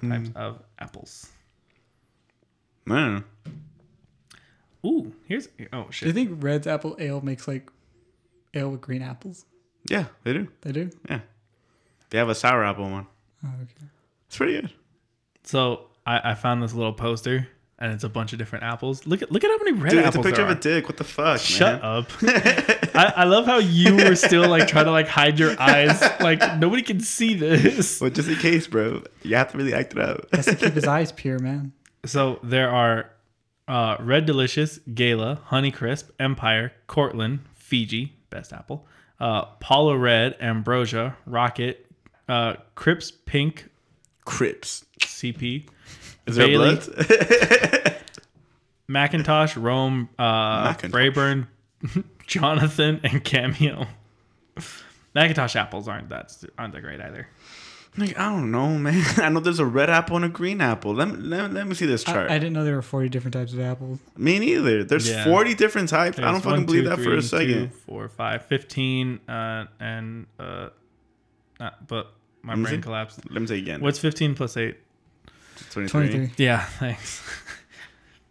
[0.00, 1.30] types of apples.
[2.88, 3.22] I.
[4.84, 6.12] Ooh, here's oh shit.
[6.12, 7.70] Do you think Redd's apple ale makes like
[8.54, 9.44] ale with green apples?
[9.88, 10.48] Yeah, they do.
[10.62, 10.90] They do.
[11.08, 11.20] Yeah,
[12.10, 13.06] they have a sour apple one.
[13.44, 13.86] Oh, okay.
[14.32, 14.70] It's pretty good.
[15.44, 19.06] So I, I found this little poster and it's a bunch of different apples.
[19.06, 19.92] Look at look at how many red apples.
[19.92, 20.88] Dude, it's a picture there of a dick.
[20.88, 21.84] What the fuck, Shut man?
[21.84, 22.10] up.
[22.96, 26.00] I, I love how you were still like trying to like hide your eyes.
[26.18, 28.00] Like nobody can see this.
[28.00, 30.26] Well, just in case, bro, you have to really act it out.
[30.32, 31.72] Has to keep his eyes pure, man.
[32.06, 33.10] So there are
[33.68, 38.86] uh, Red Delicious, Gala, Honeycrisp, Empire, Cortland, Fiji, best apple,
[39.20, 41.86] uh, Paula Red, Ambrosia, Rocket,
[42.28, 43.68] uh, Cripps Pink,
[44.24, 44.84] Crips.
[45.00, 45.68] CP,
[46.26, 46.76] Is there Bailey.
[46.76, 47.96] blood?
[48.88, 50.90] McIntosh, Rome, uh, McIntosh.
[51.82, 53.86] Braeburn, Jonathan, and Cameo.
[55.16, 57.26] McIntosh apples aren't that aren't that great either.
[57.96, 59.02] like, I don't know, man.
[59.18, 60.94] I know there's a red apple and a green apple.
[60.94, 62.30] Let me, let, me- let me see this chart.
[62.30, 63.98] I didn't know there were 40 different types of apples.
[64.16, 64.84] me neither.
[64.84, 65.24] There's Yeah.
[65.24, 66.18] 40 different types.
[66.18, 67.70] I don't There's fucking one, believe two, that for a second.
[67.70, 70.68] Two, four, five, 15, uh, and uh,
[71.60, 72.12] uh, but
[72.42, 72.82] my Let brain see.
[72.82, 73.20] collapsed.
[73.30, 73.80] Let me say again.
[73.80, 74.76] What's 15 plus 8?
[75.70, 76.08] 23?
[76.08, 76.44] 23.
[76.44, 77.22] Yeah, thanks.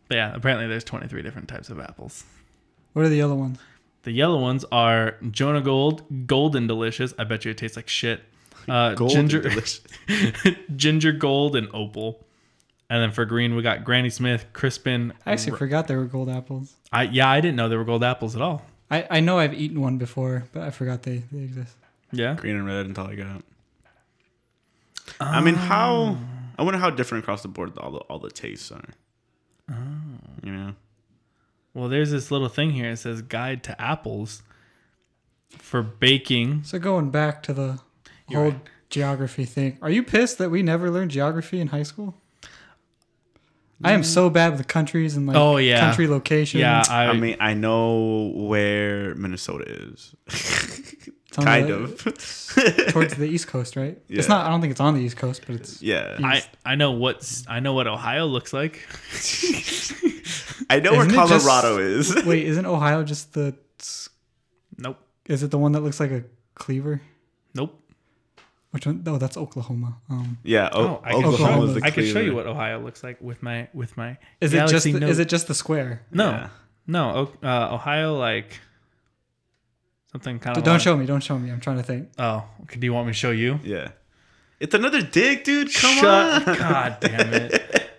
[0.07, 2.23] but yeah, apparently there's 23 different types of apples.
[2.93, 3.59] What are the yellow ones?
[4.03, 7.13] The yellow ones are Jonagold, Golden Delicious.
[7.19, 8.21] I bet you it tastes like shit.
[8.67, 9.81] Uh, Gold ginger, delicious.
[10.75, 12.25] ginger gold, and opal.
[12.89, 15.13] And then for green, we got Granny Smith, Crispin.
[15.25, 16.75] I actually forgot there were gold apples.
[16.91, 18.63] I yeah, I didn't know there were gold apples at all.
[18.89, 21.77] I, I know I've eaten one before, but I forgot they, they exist.
[22.11, 22.33] Yeah.
[22.35, 23.41] Green and red until I got.
[25.23, 26.17] I mean, how?
[26.17, 26.27] Ah.
[26.59, 28.89] I wonder how different across the board all the all the tastes are.
[29.69, 29.75] Oh.
[30.43, 30.75] You know.
[31.73, 32.91] Well, there's this little thing here.
[32.91, 34.43] It says guide to apples
[35.49, 36.63] for baking.
[36.63, 37.79] So going back to the
[38.27, 38.61] You're whole right.
[38.89, 42.15] geography thing, are you pissed that we never learned geography in high school?
[43.83, 44.05] I am mm.
[44.05, 45.79] so bad with the countries and like Oh, yeah.
[45.79, 46.61] country locations.
[46.61, 50.15] Yeah, I, I mean, I know where Minnesota is.
[51.33, 52.91] It's kind the- of.
[52.93, 53.97] towards the East Coast, right?
[54.09, 54.45] It's not.
[54.45, 55.81] I don't think it's on the East Coast, but it's.
[55.81, 56.17] yeah.
[56.21, 58.85] I I know what's I know what Ohio looks like.
[60.69, 62.23] I know where Isn't it just- Colorado is.
[62.25, 63.55] Wait, isn't Ohio just the?
[64.77, 64.97] Nope.
[65.27, 66.23] Is it the one that looks like a
[66.55, 67.01] cleaver?
[67.53, 67.77] Nope.
[68.71, 69.03] Which one?
[69.05, 69.97] No, that's Oklahoma.
[70.09, 70.69] Um, Yeah.
[70.71, 73.43] Oh, O- I Oklahoma is the I can show you what Ohio looks like with
[73.43, 74.17] my with my.
[74.39, 74.85] is it just?
[74.85, 76.03] The, is it just the square?
[76.11, 76.49] No, Yeah.
[76.87, 77.09] no.
[77.41, 78.59] O- Uh, Ohio like
[80.11, 80.63] something kind of.
[80.63, 81.05] Don't show me.
[81.05, 81.51] Don't show me.
[81.51, 82.09] I'm trying to think.
[82.17, 83.59] Oh, okay, do you want me to show you?
[83.63, 83.89] Yeah.
[84.59, 85.73] It's another dig, dude.
[85.73, 86.47] Come Shut.
[86.47, 86.57] on.
[86.57, 87.89] God damn it.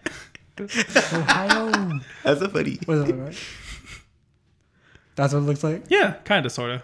[0.60, 2.00] Ohio.
[2.22, 2.78] That's a funny.
[2.84, 3.14] what is it?
[3.14, 3.38] Right?
[5.14, 5.84] That's what it looks like.
[5.88, 6.82] Yeah, kind of, sort of.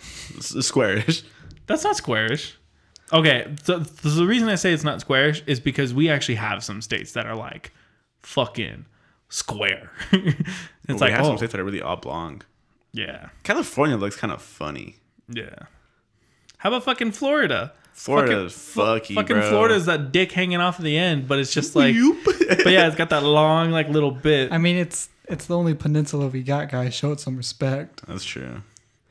[0.00, 1.24] Squarish.
[1.66, 2.54] That's not squarish.
[3.12, 6.64] Okay, so, so the reason I say it's not squarish is because we actually have
[6.64, 7.72] some states that are like
[8.22, 8.86] fucking
[9.28, 9.90] square.
[10.12, 10.36] it's
[10.88, 12.42] we like have oh some states that are really oblong.
[12.92, 14.96] Yeah, California looks kind of funny.
[15.28, 15.54] yeah.
[16.58, 17.72] How about fucking Florida?
[17.94, 19.48] Florida's Fucking- fucky, fucking bro.
[19.50, 22.96] Florida's that dick hanging off at the end, but it's just like, but yeah, it's
[22.96, 24.52] got that long like little bit.
[24.52, 26.92] I mean, it's it's the only peninsula we got, guys.
[26.94, 28.02] Show it some respect.
[28.06, 28.62] That's true.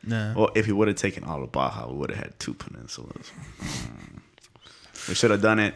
[0.04, 0.34] Nah.
[0.36, 3.32] Well, if he would have taken all of Baja, we would have had two peninsulas.
[3.60, 4.20] Mm.
[5.08, 5.74] We should have done it.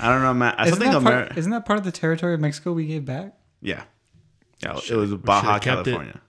[0.00, 0.54] I don't know, man.
[0.56, 1.28] I still Isn't think that, America.
[1.28, 3.34] part, isn't that part of the territory of Mexico we gave back?
[3.60, 3.82] Yeah,
[4.62, 4.78] yeah.
[4.88, 5.84] It was Baja, should've it.
[5.90, 6.20] California.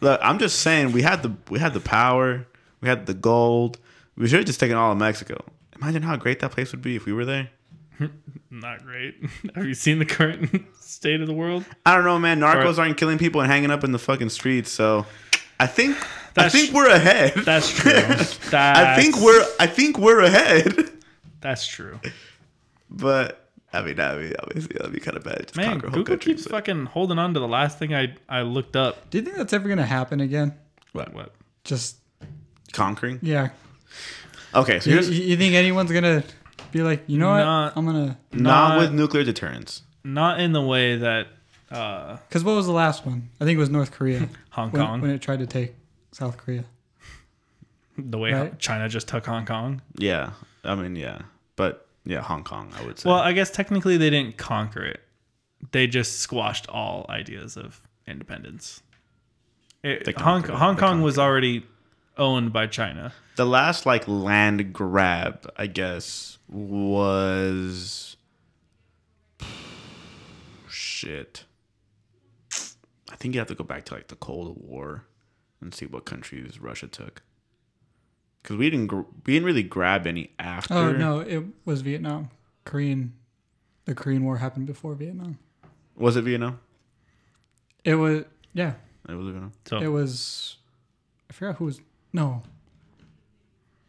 [0.00, 2.46] Look, I'm just saying we had the we had the power,
[2.80, 3.78] we had the gold.
[4.16, 5.42] We should have just taken all of Mexico.
[5.80, 7.50] Imagine how great that place would be if we were there.
[8.50, 9.14] Not great.
[9.54, 11.64] Have you seen the current state of the world?
[11.84, 12.40] I don't know, man.
[12.40, 15.04] Narcos Or- aren't killing people and hanging up in the fucking streets, so
[15.60, 15.96] I think
[16.34, 17.34] That's- I think we're ahead.
[17.44, 17.92] That's true.
[17.92, 20.90] That's, I think we're I think we're ahead.
[21.40, 22.00] That's true.
[22.90, 23.45] But
[23.78, 25.40] I mean, I mean, obviously that'd be kind of bad.
[25.46, 27.94] Just Man, conquer whole Google country, keeps but- fucking holding on to the last thing
[27.94, 29.10] I I looked up.
[29.10, 30.54] Do you think that's ever gonna happen again?
[30.92, 31.12] What?
[31.14, 31.32] What?
[31.64, 31.96] Just
[32.72, 33.18] conquering.
[33.22, 33.50] yeah.
[34.54, 36.22] Okay, so You, here's you think anyone's gonna
[36.72, 37.40] be like, you know what?
[37.76, 38.18] I'm gonna.
[38.32, 39.82] not, Not- with nuclear deterrence.
[40.04, 41.26] Not in the way that
[41.70, 43.28] uh, Because what was the last one?
[43.40, 45.74] I think it was North Korea Hong when, Kong, when it tried to take
[46.12, 46.64] South Korea.
[47.98, 48.58] the way right.
[48.58, 49.82] China just took Hong Kong.
[49.96, 50.30] Yeah,
[50.64, 51.22] I mean, yeah,
[51.56, 53.08] but yeah, Hong Kong, I would say.
[53.10, 55.00] Well, I guess technically they didn't conquer it.
[55.72, 58.82] They just squashed all ideas of independence.
[59.82, 60.50] It, Hong, it.
[60.50, 61.66] Hong Kong was already
[62.16, 63.12] owned by China.
[63.34, 68.16] the last like land grab, I guess, was
[70.68, 71.44] shit.
[73.10, 75.04] I think you have to go back to like the Cold War
[75.60, 77.22] and see what countries Russia took.
[78.46, 80.74] Because we didn't, we didn't really grab any oh, after.
[80.74, 82.30] Oh no, it was Vietnam.
[82.64, 83.12] Korean,
[83.86, 85.38] the Korean War happened before Vietnam.
[85.96, 86.60] Was it Vietnam?
[87.84, 88.22] It was
[88.54, 88.74] yeah.
[89.08, 89.52] It was Vietnam.
[89.64, 90.58] So It was.
[91.28, 91.80] I forgot who was
[92.12, 92.44] no.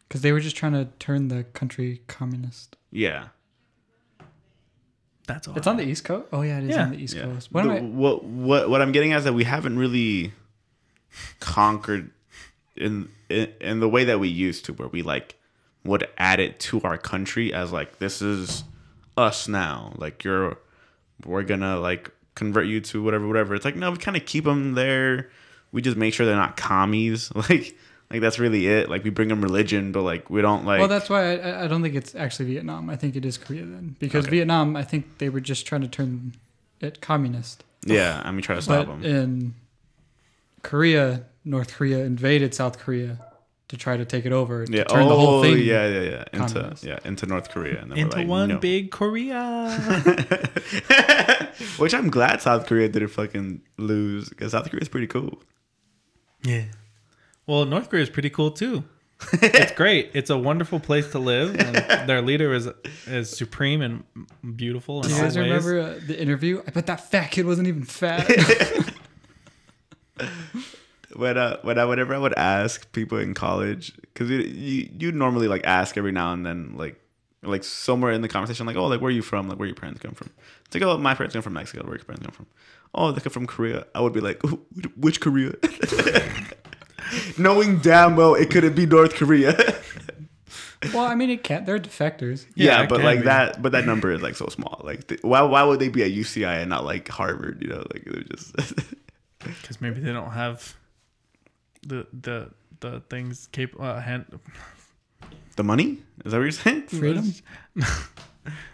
[0.08, 2.74] Because they were just trying to turn the country communist.
[2.90, 3.28] Yeah.
[5.28, 5.56] that's all.
[5.56, 6.26] It's on the East Coast.
[6.32, 6.82] Oh yeah, it is Yeah.
[6.82, 7.22] on the East yeah.
[7.22, 7.52] Coast.
[7.52, 7.80] What The- am I?
[7.90, 10.32] what what what I'm getting at is that we haven't really
[11.38, 12.10] conquered
[12.78, 15.34] in, in in the way that we used to, where we like
[15.84, 18.64] would add it to our country as like this is
[19.16, 19.92] us now.
[19.96, 20.58] Like you're,
[21.26, 23.54] we're gonna like convert you to whatever, whatever.
[23.54, 25.30] It's like no, we kind of keep them there.
[25.72, 27.30] We just make sure they're not commies.
[27.34, 27.76] Like
[28.10, 28.88] like that's really it.
[28.88, 30.78] Like we bring them religion, but like we don't like.
[30.78, 32.88] Well, that's why I- I, don't think it's actually Vietnam.
[32.88, 34.36] I think it is Korea then, because Okay.
[34.36, 36.32] Vietnam, I think they were just trying to turn
[36.80, 37.64] it communist.
[37.84, 39.04] yeah, I mean try to stop But them.
[39.04, 39.54] in
[40.62, 43.18] Korea, North Korea invaded South Korea
[43.68, 44.66] to try to take it over.
[44.66, 44.84] To yeah.
[44.84, 45.58] turn oh, the whole thing.
[45.58, 46.24] yeah, yeah, yeah.
[46.32, 46.84] Into communist.
[46.84, 48.58] yeah, into North Korea, and then into like, one no.
[48.58, 49.70] big Korea.
[51.78, 55.42] Which I'm glad South Korea didn't fucking lose because South Korea is pretty cool.
[56.42, 56.64] yeah.
[57.46, 58.84] Well, North Korea is pretty cool too.
[59.32, 60.10] it's great.
[60.14, 62.68] It's a wonderful place to live, and their leader is
[63.06, 64.04] is supreme and
[64.56, 66.62] beautiful in Do you guys remember uh, the interview?
[66.66, 68.30] I bet that fat kid wasn't even fat.
[71.18, 75.12] when uh, when I whenever I would ask people in college, because you, you you
[75.12, 77.00] normally like ask every now and then like
[77.42, 79.48] like somewhere in the conversation like oh like where are you from?
[79.48, 80.30] Like where your parents come from?
[80.66, 81.84] It's like oh my parents come from Mexico.
[81.84, 82.46] Where your parents come from?
[82.94, 83.86] Oh they come from Korea.
[83.94, 85.52] I would be like "Wh- which Korea?
[87.38, 89.56] Knowing damn well it couldn't be North Korea.
[90.94, 91.66] Well, I mean, it can't.
[91.66, 92.46] They're defectors.
[92.54, 93.24] yeah, Yeah, but like be.
[93.24, 94.80] that but that number is like so small.
[94.84, 97.84] Like th- why why would they be at UCI and not like Harvard you know?
[97.92, 98.54] Like they're just
[99.40, 100.76] because maybe they don't have
[101.82, 102.50] the the
[102.80, 104.38] the things capable uh, hand.
[105.56, 107.32] the money is that what you're saying Freedom.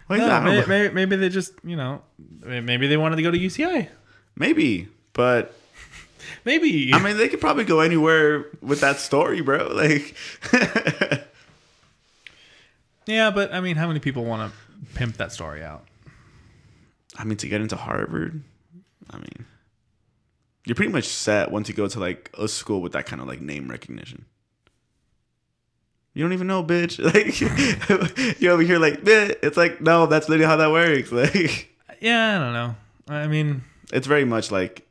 [0.07, 0.43] Why is No, that?
[0.43, 2.01] Maybe, maybe, maybe they just you know
[2.45, 3.89] maybe they wanted to go to UCI.
[4.35, 5.53] maybe but
[6.43, 9.69] Maybe I mean, they could probably go anywhere with that story, bro.
[9.75, 10.15] Like,
[13.05, 14.57] yeah, but I mean, how many people want to
[14.95, 15.85] pimp that story out?
[17.17, 18.41] I mean, to get into Harvard,
[19.11, 19.45] I mean,
[20.65, 23.27] you're pretty much set once you go to like a school with that kind of
[23.27, 24.25] like name recognition.
[26.13, 26.97] You don't even know, bitch.
[27.03, 31.11] Like, you over here, like, "Meh." it's like, no, that's literally how that works.
[31.11, 32.75] Like, Yeah, I don't know.
[33.07, 34.87] I mean, it's very much like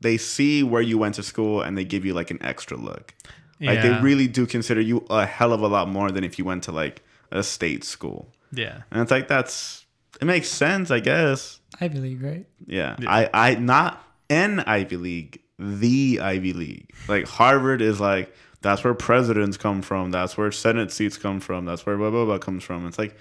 [0.00, 3.14] they see where you went to school and they give you like an extra look.
[3.62, 6.46] Like, they really do consider you a hell of a lot more than if you
[6.46, 8.32] went to like a state school.
[8.52, 8.82] yeah.
[8.90, 9.84] And it's like that's
[10.20, 11.60] it makes sense, I guess.
[11.80, 12.46] I believe, right?
[12.66, 12.96] Yeah.
[12.98, 13.10] Yeah.
[13.12, 16.90] I I not an Ivy League, the Ivy League.
[17.08, 21.66] Like Harvard is like that's where presidents come from, that's where Senate seats come from,
[21.66, 22.86] that's where blah blah blah comes from.
[22.86, 23.16] It's like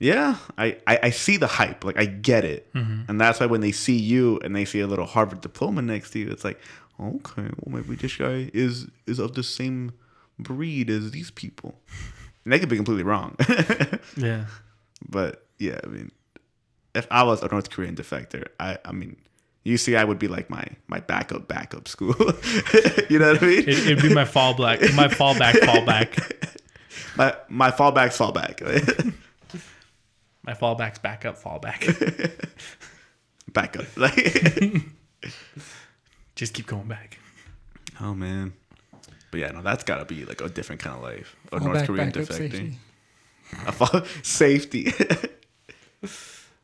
[0.00, 1.84] yeah, I, I, I see the hype.
[1.84, 2.72] Like I get it.
[2.72, 3.02] Mm-hmm.
[3.08, 6.12] And that's why when they see you and they see a little Harvard diploma next
[6.12, 6.58] to you, it's like,
[6.98, 9.92] okay, well maybe this guy is is of the same
[10.38, 11.78] breed as these people.
[12.44, 13.36] And they could be completely wrong.
[14.16, 14.46] Yeah.
[15.08, 16.10] But yeah, I mean,
[16.94, 19.16] if I was a North Korean defector, I I mean,
[19.66, 22.14] UCI would be like my my backup backup school.
[23.10, 23.58] you know what I mean?
[23.60, 26.56] It, it'd be my fallback, my fallback, fallback.
[27.16, 29.14] my my fallback's fallback.
[30.42, 32.48] My fallback's backup, fallback.
[33.52, 33.84] backup.
[33.94, 34.16] Like,
[36.34, 37.18] Just keep going back.
[38.00, 38.54] oh man.
[39.30, 41.36] But yeah, no, that's gotta be like a different kind of life.
[41.52, 42.50] A North back, Korean backup, defecting.
[42.50, 42.78] safety.
[43.66, 44.92] A fall, safety.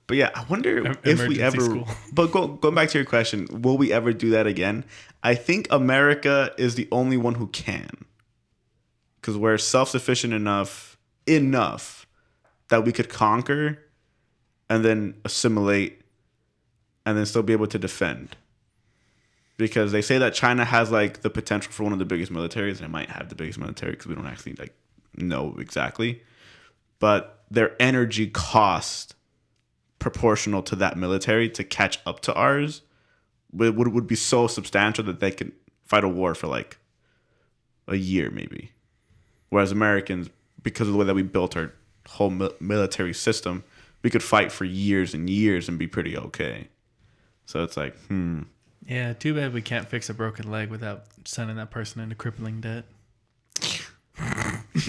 [0.07, 1.61] But yeah, I wonder Em- if we ever.
[1.61, 1.89] school.
[2.13, 4.85] But go, going back to your question, will we ever do that again?
[5.23, 8.05] I think America is the only one who can,
[9.21, 10.97] because we're self sufficient enough
[11.27, 12.07] enough
[12.69, 13.79] that we could conquer,
[14.71, 16.03] and then assimilate,
[17.05, 18.37] and then still be able to defend.
[19.59, 22.77] Because they say that China has like the potential for one of the biggest militaries,
[22.77, 24.75] and it might have the biggest military because we don't actually like
[25.17, 26.23] know exactly
[26.99, 29.15] but their energy cost
[30.07, 32.83] proportional to that military to catch up to ours
[33.53, 35.51] would, would, would be so substantial that they could
[35.85, 36.79] fight a war for like
[37.89, 38.71] a year maybe.
[39.49, 40.31] Whereas americans
[40.63, 41.73] because of the way that we built our
[42.07, 43.65] whole mil- military system
[44.05, 46.69] we could fight for years and years and be pretty okay.
[47.47, 48.43] So it's like hmm.
[48.87, 52.61] Yeah, too bad we can't fix a broken leg without sending that person into crippling
[52.61, 52.85] debt.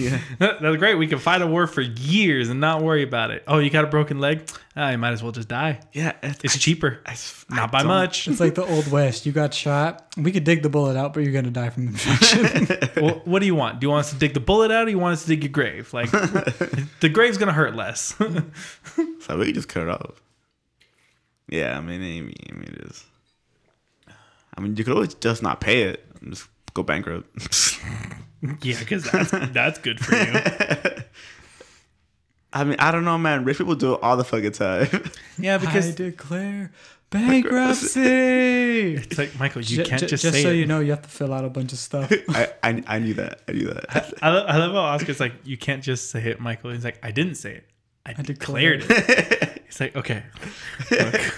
[0.00, 0.94] yeah That's great.
[0.96, 3.42] We can fight a war for years and not worry about it.
[3.46, 4.48] Oh, you got a broken leg?
[4.76, 5.80] Ah, you might as well just die.
[5.92, 7.00] yeah it's, It's cheaper.
[7.04, 7.16] I,
[7.50, 8.28] I Not by don't- much.
[8.28, 9.26] It's like the old west.
[9.26, 10.06] You got shot.
[10.16, 12.78] We could dig the bullet out, but you're gonna die from infection.
[13.02, 13.80] well, what do you want?
[13.80, 15.42] Do you want us to dig the bullet out or you want us to dig
[15.42, 15.92] your grave?
[15.92, 18.14] Like, the grave's going to hurt less.
[19.20, 20.20] So we could just cut it off.
[21.48, 23.04] Yeah, I mean, I mean, I mean, it is.
[24.56, 27.26] I mean, you could always just not pay it and just go bankrupt.
[28.62, 30.32] yeah, because that's, that's good for you.
[32.52, 33.44] I mean, I don't know, man.
[33.44, 34.88] Rich people do it all the fucking time.
[35.38, 36.72] Yeah, because I declare
[37.10, 38.94] bankruptcy.
[38.94, 40.54] it's like, Michael, you Ju- can't ju- just, just say so it.
[40.56, 42.10] you know, you have to fill out a bunch of stuff.
[42.30, 43.42] I, I I knew that.
[43.48, 44.14] I knew that.
[44.22, 46.72] I, lo- I love how Oscar's like, you can't just say it, Michael.
[46.72, 47.68] He's like, I didn't say it.
[48.04, 49.62] I, I declared declared it.
[49.66, 50.22] He's like, okay.
[50.90, 51.34] Look,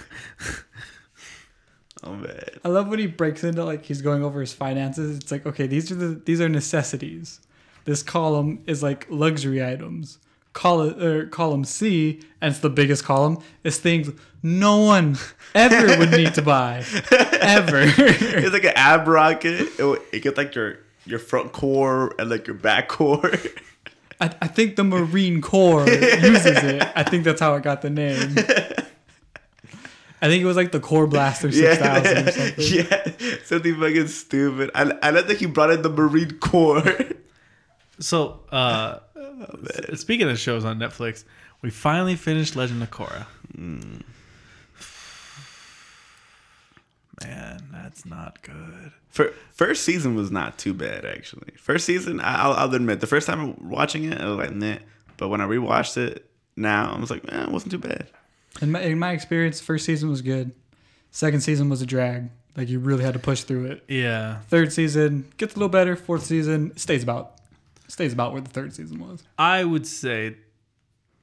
[2.03, 2.41] Oh man.
[2.65, 5.19] I love when he breaks into like he's going over his finances.
[5.19, 7.41] It's like, okay, these are the these are necessities.
[7.85, 10.19] This column is like luxury items.
[10.53, 14.11] Column or er, column C, and it's the biggest column, is things
[14.43, 15.17] no one
[15.55, 16.85] ever would need to buy.
[17.41, 17.85] Ever.
[17.97, 19.69] It's like an ab rocket.
[19.79, 23.31] It, it gets like your your front core and like your back core.
[24.21, 26.83] I, I think the Marine Corps uses it.
[26.95, 28.37] I think that's how it got the name.
[30.23, 32.55] I think it was like the Core Blaster 6000 or something.
[32.59, 33.13] yeah,
[33.45, 34.71] something fucking stupid.
[34.75, 36.83] I I don't think he brought in the Marine Corps.
[38.01, 38.99] so, uh,
[39.91, 41.25] s- speaking of shows on Netflix,
[41.63, 43.27] we finally finished Legend of Korra.
[43.57, 44.05] Man,
[47.23, 48.93] man, that's not good.
[49.09, 51.53] For, first season was not too bad actually.
[51.57, 54.55] First season, I- I'll, I'll admit, the first time I'm watching it, I was like,
[54.55, 54.77] nah.
[55.17, 58.07] But when I rewatched it now, I was like, man, it wasn't too bad.
[58.61, 60.53] In my, in my experience, first season was good.
[61.11, 62.31] Second season was a drag.
[62.57, 63.85] Like you really had to push through it.
[63.89, 65.97] Yeah, Third season gets a little better.
[65.97, 67.37] Fourth season stays about
[67.89, 69.23] stays about where the third season was.
[69.39, 70.37] I would say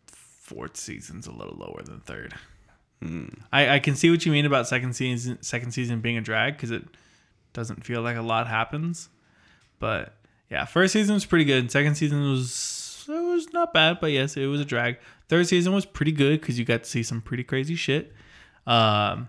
[0.08, 2.34] fourth season's a little lower than third.
[3.02, 3.28] Hmm.
[3.52, 6.54] I, I can see what you mean about second season second season being a drag
[6.54, 6.84] because it
[7.54, 9.10] doesn't feel like a lot happens.
[9.80, 10.14] But
[10.50, 11.70] yeah, first season was pretty good.
[11.72, 14.98] Second season was it was not bad, but yes, it was a drag.
[15.30, 18.14] Third season was pretty good because you got to see some pretty crazy shit.
[18.66, 19.28] Um,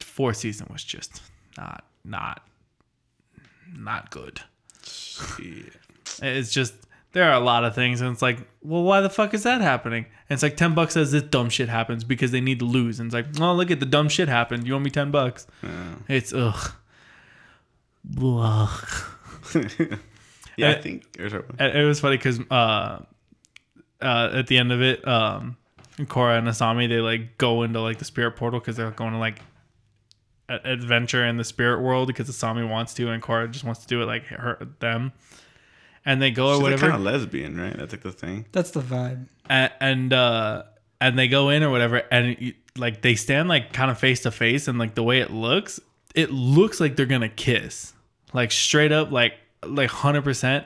[0.00, 1.22] fourth season was just
[1.56, 2.46] not not
[3.74, 4.40] not good.
[6.22, 6.74] It's just
[7.12, 9.60] there are a lot of things, and it's like, well, why the fuck is that
[9.60, 10.04] happening?
[10.28, 13.00] And it's like ten bucks says this dumb shit happens because they need to lose,
[13.00, 14.66] and it's like, oh, look at the dumb shit happened.
[14.66, 15.46] You owe me ten bucks.
[16.08, 16.72] It's ugh.
[18.04, 18.70] Blah.
[20.56, 21.04] Yeah, I Uh, think.
[21.16, 21.32] It
[21.76, 22.98] it was funny because uh,
[24.00, 25.56] uh, at the end of it, um,
[25.98, 29.18] Korra and Asami they like go into like the spirit portal because they're going to
[29.18, 29.40] like
[30.48, 33.86] a- adventure in the spirit world because Asami wants to and Korra just wants to
[33.86, 35.12] do it like her them,
[36.04, 37.76] and they go or She's like whatever kind of lesbian, right?
[37.76, 38.46] That's like the thing.
[38.52, 39.26] That's the vibe.
[39.48, 40.62] and and, uh,
[41.00, 44.30] and they go in or whatever, and like they stand like kind of face to
[44.30, 45.80] face, and like the way it looks,
[46.14, 47.92] it looks like they're gonna kiss,
[48.32, 49.34] like straight up, like
[49.66, 50.64] like hundred percent.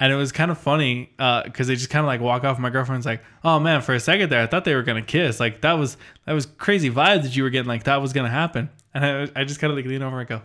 [0.00, 2.58] And it was kind of funny because they just kind of like walk off.
[2.58, 5.38] My girlfriend's like, "Oh man, for a second there, I thought they were gonna kiss.
[5.38, 7.68] Like that was that was crazy vibe that you were getting.
[7.68, 10.28] Like that was gonna happen." And I, I just kind of like lean over and
[10.28, 10.42] go,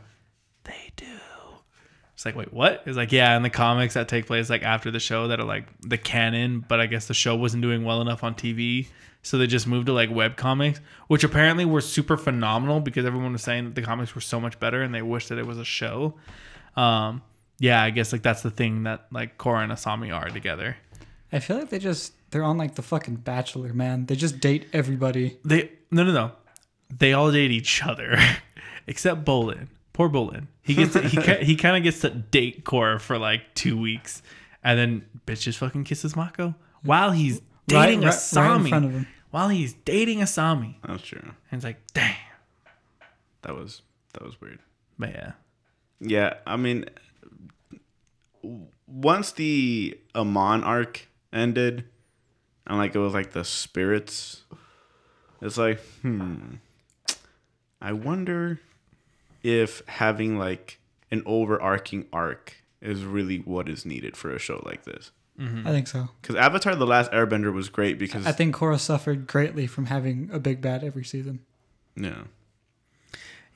[0.66, 1.06] "They do."
[2.16, 2.82] It's like, wait, what?
[2.86, 5.45] It's like, yeah, in the comics that take place like after the show that are
[5.45, 8.88] like the canon, but I guess the show wasn't doing well enough on TV.
[9.22, 13.34] So they just moved to like web comics, which apparently were super phenomenal because everyone
[13.34, 15.58] was saying that the comics were so much better and they wished that it was
[15.58, 16.14] a show.
[16.78, 17.22] Um,
[17.60, 20.78] yeah, I guess like that's the thing that like Korra and Asami are together.
[21.32, 24.06] I feel like they just they're on like the fucking Bachelor, man.
[24.06, 25.38] They just date everybody.
[25.45, 26.32] They no no no,
[26.95, 28.18] they all date each other
[28.88, 29.68] except Bolin.
[29.93, 30.47] Poor Bolin.
[30.62, 34.22] He gets to, he he kind of gets to date Korra for like two weeks,
[34.64, 38.38] and then bitch just fucking kisses Mako while he's dating right- Asami.
[38.47, 39.08] right in front of him.
[39.32, 41.20] While he's dating Asami, That's true.
[41.22, 42.16] and it's like, damn.
[43.41, 43.82] That was
[44.14, 44.60] that was weird.
[44.97, 45.32] But yeah,
[45.99, 46.91] Yeah, I mean, w-
[48.88, 51.86] once the Amon arc ended,
[52.68, 54.44] and like it was like the spirits,
[55.42, 56.56] it's like, hmm,
[57.82, 58.60] I wonder
[59.44, 60.80] if having like
[61.12, 65.12] an overarching arc is really what is needed for a show like this.
[65.38, 66.08] I think so.
[66.22, 70.30] Because Avatar: The Last Airbender was great because I think Korra suffered greatly from having
[70.32, 71.40] a big bad every season.
[71.98, 72.24] yeah,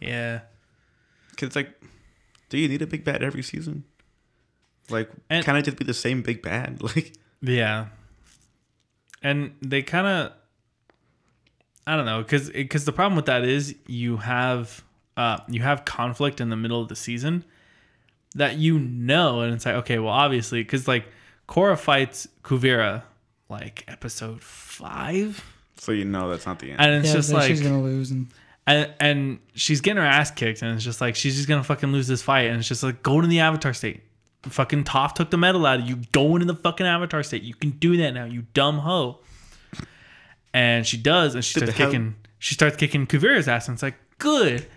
[0.01, 0.41] yeah.
[1.31, 1.69] because it's like,
[2.49, 3.83] do you need a big bad every season?
[4.89, 6.81] Like, And- can I just be the same big bad?
[6.83, 7.87] Like, Yeah.
[9.21, 10.33] And they kind of
[11.85, 14.83] I don't know cuz cuz the problem with that is you have
[15.17, 17.43] uh you have conflict in the middle of the season
[18.35, 21.05] that you know and it's like okay, well obviously cuz like
[21.47, 23.03] Korra fights Kuvira
[23.49, 25.43] like episode 5
[25.77, 26.79] so you know that's not the end.
[26.81, 28.27] and it's yeah, just like she's gonna lose, and
[28.69, 31.91] and, and she's getting her ass kicked and it's just like she's just gonna fucking
[31.91, 32.47] lose this fight.
[32.49, 34.01] And it's just like go to the avatar state.
[34.43, 35.97] Fucking Toph took the metal out of you.
[36.11, 37.41] Go into the fucking avatar state.
[37.41, 39.19] You can do that now you dumb hoe.
[40.53, 43.95] And she does and she starts kicking she starts kicking Kuvira's ass and it's like
[44.19, 44.67] good.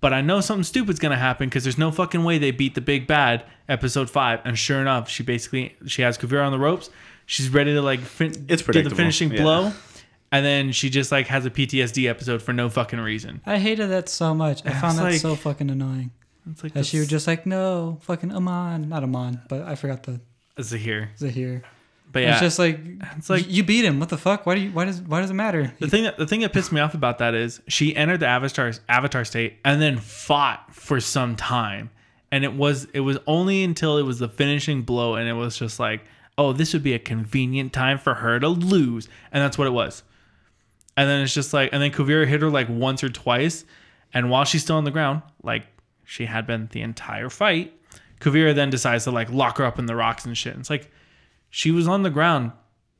[0.00, 2.80] But I know something stupid's gonna happen because there's no fucking way they beat the
[2.80, 4.40] big bad episode five.
[4.44, 6.88] And sure enough she basically she has Kuvira on the ropes.
[7.26, 9.42] She's ready to like fin- It's do the finishing yeah.
[9.42, 9.72] blow
[10.32, 13.88] and then she just like has a PTSD episode for no fucking reason I hated
[13.90, 14.64] that so much.
[14.66, 16.10] I found that like- so fucking annoying.
[16.50, 20.20] It's like she was just like, no, fucking Amon, not Amon, but I forgot the
[20.60, 21.10] Zahir.
[21.18, 21.62] Zahir.
[22.12, 22.80] But yeah, It's just like
[23.16, 24.00] It's like- you beat him.
[24.00, 24.44] What the fuck?
[24.46, 24.70] Why do you?
[24.70, 25.00] Why does?
[25.00, 25.72] Why does it matter?
[25.78, 28.26] the thing that the thing that pissed me off about that is she entered the
[28.26, 31.90] avatar avatar state and then fought for some time,
[32.32, 35.56] and it was it was only until it was the finishing blow, and it was
[35.56, 36.00] just like,
[36.36, 39.72] oh, this would be a convenient time for her to lose, and that's what it
[39.72, 40.02] was.
[41.00, 43.64] And then it's just like, and then Kuvira hit her like once or twice,
[44.12, 45.64] and while she's still on the ground, like
[46.04, 47.72] she had been the entire fight,
[48.20, 50.52] Kuvira then decides to like lock her up in the rocks and shit.
[50.52, 50.90] And it's like
[51.48, 52.52] she was on the ground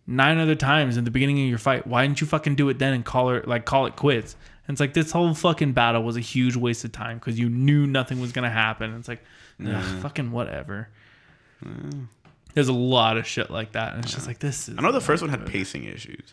[0.07, 1.87] nine other times in the beginning of your fight.
[1.87, 4.35] Why didn't you fucking do it then and call her like call it quits?
[4.67, 7.51] And it's like this whole fucking battle was a huge waste of time because you
[7.51, 8.95] knew nothing was gonna happen.
[8.95, 9.23] It's like,
[9.63, 10.89] ugh, fucking whatever.
[12.55, 14.71] There's a lot of shit like that, and it's just like this.
[14.71, 16.33] Is I know the first one had pacing issues.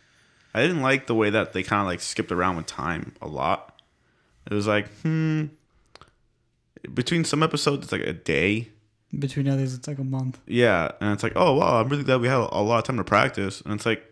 [0.57, 3.27] I didn't like the way that they kind of like skipped around with time a
[3.27, 3.79] lot.
[4.49, 5.45] It was like, hmm,
[6.93, 8.69] between some episodes it's like a day.
[9.17, 10.39] Between others, it's like a month.
[10.45, 12.97] Yeah, and it's like, oh wow, I'm really glad we had a lot of time
[12.97, 13.61] to practice.
[13.61, 14.03] And it's like,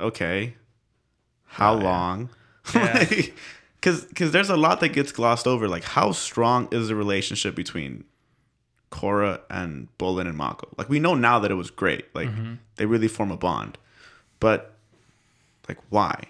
[0.00, 0.54] okay,
[1.44, 1.84] how Oh, yeah.
[1.84, 2.30] long?
[2.74, 3.04] Yeah.
[3.80, 5.68] Because because there's a lot that gets glossed over.
[5.68, 8.04] Like, how strong is the relationship between
[8.90, 10.68] Korra and Bolin and Mako?
[10.76, 12.06] Like, we know now that it was great.
[12.14, 12.54] Like, Mm-hmm.
[12.76, 13.78] they really form a bond.
[14.40, 14.74] But
[15.68, 16.24] like, why?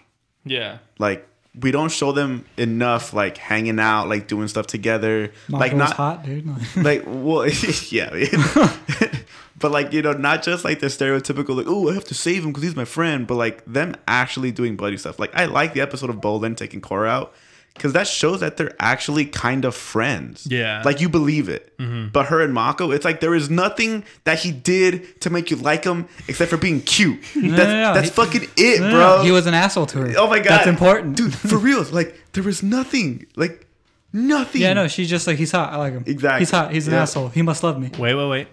[0.45, 0.78] Yeah.
[0.99, 1.26] Like,
[1.61, 5.32] we don't show them enough like hanging out, like doing stuff together.
[5.49, 6.47] Mako like not hot, dude.
[6.47, 7.49] Like, like well
[7.91, 8.11] yeah
[9.59, 12.45] but like you know not just like the stereotypical like oh i have to save
[12.45, 15.74] him because he's my friend but like them actually doing buddy stuff like i like
[15.74, 17.34] the episode of bolin taking Korra out
[17.79, 20.83] because that shows that they're actually kind of friends Yeah.
[20.85, 21.72] like you believe it
[22.12, 25.57] but her and mako it's like there is nothing that he did to make you
[25.57, 27.95] like him except for being cute that's, no, no.
[27.95, 30.14] that's He- fucking it No, no, bro no, He was an asshole to her.
[30.18, 31.16] oh my god That's important.
[31.16, 33.66] dude for real like there was nothing like
[34.12, 35.72] nothing Yeah, no, she's just like he's hot.
[35.72, 36.05] I like him.
[36.07, 36.41] Exactly.
[36.41, 36.72] He's hot.
[36.72, 37.03] He's an Yeah.
[37.03, 37.29] asshole.
[37.29, 37.91] He must love me.
[37.99, 38.49] Wait, wait, wait.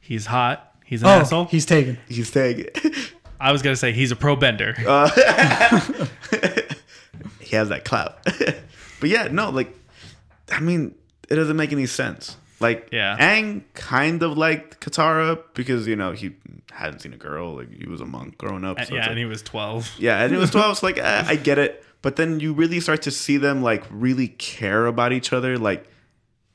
[0.00, 0.72] He's hot.
[0.84, 1.44] He's an oh, asshole.
[1.46, 1.98] he's taken.
[2.08, 2.66] he's tagging
[3.40, 4.74] I was gonna say he's a pro bender.
[4.86, 5.08] Uh,
[7.54, 8.18] he has that clout.
[9.00, 9.72] but yeah, no, like,
[10.50, 10.94] I mean,
[11.28, 12.36] it doesn't make any sense.
[12.60, 13.16] Like, Yeah.
[13.18, 16.34] Aang kind of liked Katara because you know he
[16.72, 17.56] hadn't seen a girl.
[17.56, 18.82] Like, he was a monk growing up.
[18.84, 19.90] So yeah, and like- he was twelve.
[19.98, 20.78] yeah, and it was twelve.
[20.78, 21.84] So like, eh, I get it.
[22.02, 25.86] But then you really start to see them like really care about each other, like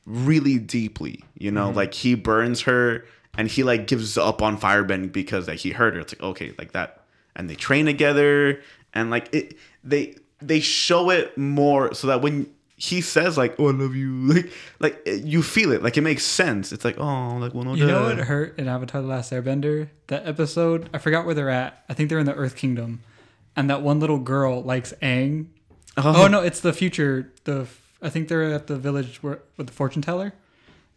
[0.05, 1.23] really deeply.
[1.37, 3.05] You know, like he burns her
[3.37, 6.01] and he like gives up on firebending because like he hurt her.
[6.01, 7.03] It's like okay, like that,
[7.35, 8.61] and they train together
[8.93, 9.57] and like it.
[9.83, 14.09] They they show it more so that when he says like oh I love you
[14.33, 16.71] like like you feel it like it makes sense.
[16.71, 18.15] It's like oh like well no You know duh.
[18.15, 19.89] what hurt in Avatar: The Last Airbender?
[20.07, 20.89] That episode.
[20.93, 21.83] I forgot where they're at.
[21.89, 23.01] I think they're in the Earth Kingdom,
[23.55, 25.47] and that one little girl likes Aang.
[25.97, 27.33] Oh, oh no, it's the future.
[27.43, 27.67] The
[28.01, 30.33] I think they're at the village where with the fortune teller,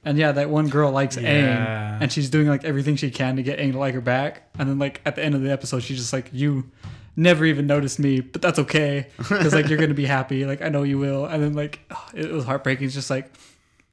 [0.04, 1.96] and yeah, that one girl likes Yeah.
[1.98, 4.48] Aang, and she's doing like everything she can to get Aang to like her back.
[4.56, 6.70] And then like at the end of the episode, she's just like, "You
[7.16, 10.44] never even noticed me, but that's okay, because like you're gonna be happy.
[10.46, 11.80] Like I know you will." And then like
[12.14, 12.86] it was heartbreaking.
[12.86, 13.30] It's just like,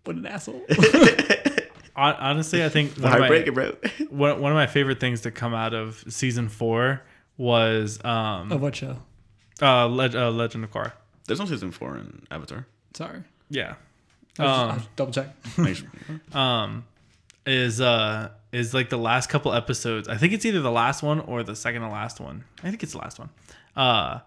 [0.06, 0.62] what an asshole.
[1.96, 3.76] Honestly, I think one of, my, heartbreaking, bro.
[4.10, 7.02] one, one of my favorite things to come out of season four
[7.38, 8.98] was um of what show?
[9.62, 10.94] uh, Leg- uh Legend of Korra.
[11.28, 12.66] There's no season four in Avatar.
[12.94, 13.24] Sorry.
[13.50, 13.76] Yeah.
[14.38, 15.58] I was just- I Um, double check.
[15.58, 15.84] Make
[16.36, 16.86] um
[17.46, 20.08] is uh is like the last couple episodes.
[20.08, 22.44] I think it's either the last one or the second to last one.
[22.64, 23.30] I think it's the last one.
[23.76, 24.20] Uh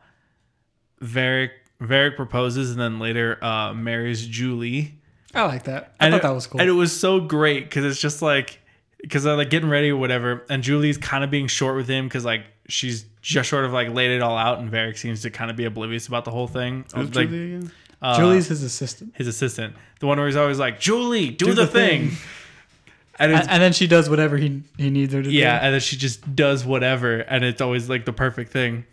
[1.00, 4.94] Varrick Varrick proposes and then later uh marries Zhu Li.
[5.34, 5.94] I like that.
[5.98, 6.60] I and thought it, that was cool.
[6.60, 8.60] And it was so great because it's just like
[9.00, 11.88] because they're like getting ready or whatever, and Zhu Li's kind of being short with
[11.88, 15.22] him because like she's just sort of like laid it all out, and Varrick seems
[15.22, 16.84] to kind of be oblivious about the whole thing.
[16.94, 17.72] Who's like Zhu Li again?
[18.00, 19.14] uh, Zhu Li's his assistant.
[19.16, 22.10] his assistant, the one where he's always like, "Zhu Li, do, Do the, the thing,",
[22.10, 22.18] thing.
[23.30, 25.38] and And, then she does whatever he he needs her to yeah, do.
[25.38, 28.84] Yeah, and then she just does whatever, and it's always like the perfect thing.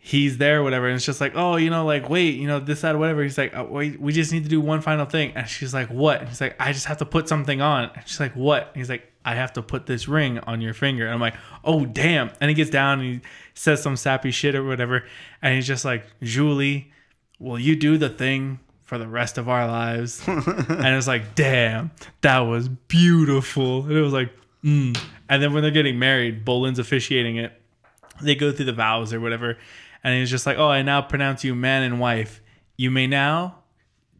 [0.00, 2.82] He's there, whatever, and it's just like, oh, you know, like wait, you know, this,
[2.82, 3.22] that, whatever.
[3.22, 5.88] He's like, oh, wait, we just need to do one final thing, and she's like,
[5.88, 6.20] what?
[6.20, 7.90] And he's like, I just have to put something on.
[7.94, 8.68] And she's like, what?
[8.68, 11.04] And he's like, I have to put this ring on your finger.
[11.04, 11.34] And I'm like,
[11.64, 12.30] oh damn!
[12.40, 13.20] And he gets down and he
[13.54, 15.04] says some sappy shit or whatever,
[15.42, 16.92] and he's just like, Zhu Li,
[17.38, 20.22] will you do the thing for the rest of our lives?
[20.26, 21.90] and it was like, damn,
[22.22, 23.84] that was beautiful.
[23.84, 24.32] And it was like,
[24.64, 24.98] mm.
[25.28, 27.52] And then when they're getting married, Bolin's officiating it.
[28.22, 29.58] They go through the vows or whatever.
[30.02, 32.40] And he's just like, oh, I now pronounce you man and wife.
[32.76, 33.58] You may now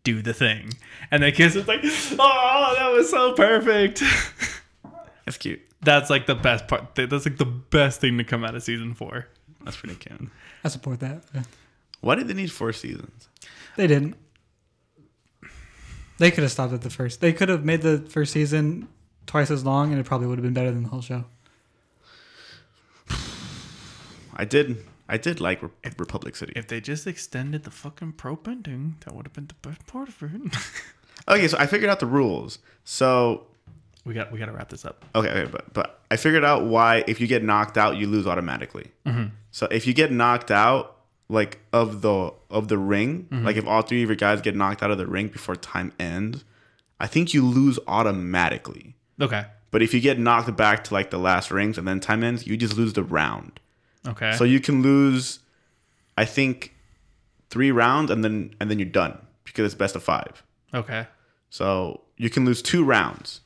[0.05, 0.71] do the thing.
[1.11, 1.57] And they kiss.
[1.57, 4.03] It's like, oh, that was so perfect.
[5.25, 5.61] That's cute.
[5.81, 6.95] That's like the best part.
[6.95, 9.29] That's like the best thing to come out of season four.
[9.65, 10.31] That's pretty cute.
[10.63, 11.25] I support that.
[11.35, 11.43] Yeah.
[12.01, 13.29] Why did they need four seasons?
[13.77, 14.17] They didn't.
[16.19, 17.21] They could have stopped at the first.
[17.21, 18.89] They could have made the first season
[19.27, 21.25] twice as long, and it probably would have been better than the whole show.
[24.35, 24.85] I did.
[25.09, 26.53] I did like Re- Republic City.
[26.55, 30.09] If they just extended the fucking pro bending, that would have been the best part
[30.09, 30.57] of it.
[31.29, 32.59] Okay, so I figured out the rules.
[32.85, 33.49] So
[34.07, 35.05] we got we got to wrap this up.
[35.15, 38.27] okay, okay, but but I figured out why if you get knocked out, you lose
[38.27, 38.87] automatically.
[39.05, 39.27] Mm-hmm.
[39.51, 40.97] So if you get knocked out,
[41.29, 43.45] like of the of the ring, mm-hmm.
[43.45, 45.93] like if all three of your guys get knocked out of the ring before time
[45.99, 46.45] ends,
[46.99, 48.95] I think you lose automatically.
[49.21, 49.45] Okay.
[49.71, 52.47] But if you get knocked back to like the last rings and then time ends,
[52.47, 53.61] you just lose the round.
[54.07, 54.33] Okay.
[54.33, 55.41] So you can lose,
[56.17, 56.75] I think,
[57.51, 60.43] three rounds and then and then you're done because it's best of five.
[60.75, 61.07] okay.
[61.51, 63.41] So you can lose two rounds,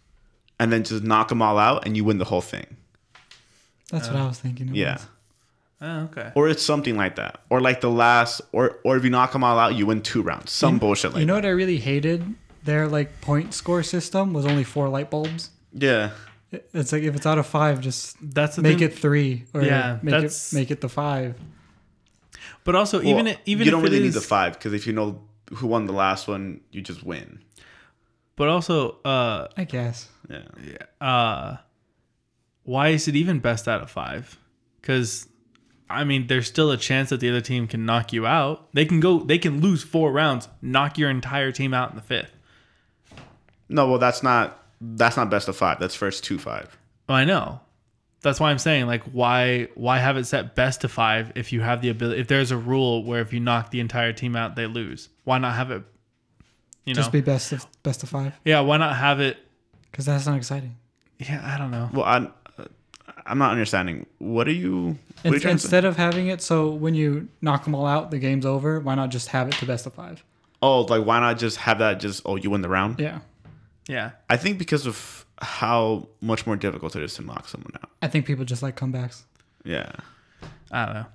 [0.59, 2.77] and then just knock them all out, and you win the whole thing.
[3.91, 4.69] That's what I was thinking.
[4.71, 5.07] It Yeah, was.
[5.85, 6.31] Oh, okay.
[6.37, 9.43] or it's something like that, or like the last, or or if you knock them
[9.43, 10.53] all out, you win two rounds.
[10.53, 11.43] Some bullshit like You know that.
[11.43, 12.25] what I really hated
[12.63, 15.51] their like point score system was only four light bulbs.
[15.73, 16.11] Yeah.
[16.73, 18.91] It's like if it's out of five, just That's make thing.
[18.91, 21.35] it three or Yeah, make it make it the five.
[22.65, 24.73] But also, even Well, it, even you if don't it really need the five because
[24.75, 25.21] if you know
[25.55, 27.41] who won the last one, you just win.
[28.37, 30.09] But also, uh, I guess.
[30.31, 30.47] Yeah.
[31.01, 31.57] uh,
[32.65, 34.39] why is it even best out of five?
[34.81, 35.29] Because,
[35.93, 38.69] I mean, there's still a chance that the other team can knock you out.
[38.73, 42.03] They can go, they can lose four rounds, knock your entire team out in the
[42.03, 42.33] fifth.
[43.69, 45.79] No, well, that's not that's not best of five.
[45.79, 46.77] That's first two five.
[47.09, 47.61] Well, I know.
[48.21, 51.61] That's why I'm saying, like, why why have it set best to five if you
[51.61, 52.21] have the ability?
[52.21, 55.09] If there's a rule where if you knock the entire team out, they lose.
[55.25, 55.83] Why not have it?
[56.85, 58.61] You know, Just be best of best of five yeah.
[58.61, 59.39] Why not have it?
[59.91, 60.77] because that's not exciting.
[61.19, 61.91] Yeah, I don't know.
[61.93, 62.29] Well, I
[63.33, 64.05] I'm not understanding.
[64.19, 64.99] What are you?
[65.23, 67.87] What are you In- to instead of having it so when you knock them all
[67.87, 68.79] out, the game's over.
[68.79, 70.23] Why not just have it to best of five?
[70.61, 71.99] Oh, like why not just have that?
[71.99, 73.01] Just oh, you win the round.
[73.01, 73.21] Yeah,
[73.89, 77.89] Yeah, I think because of how much more difficult it is to knock someone out.
[78.03, 79.23] I think people just like comebacks.
[79.65, 79.91] Yeah.
[80.71, 81.07] I don't know.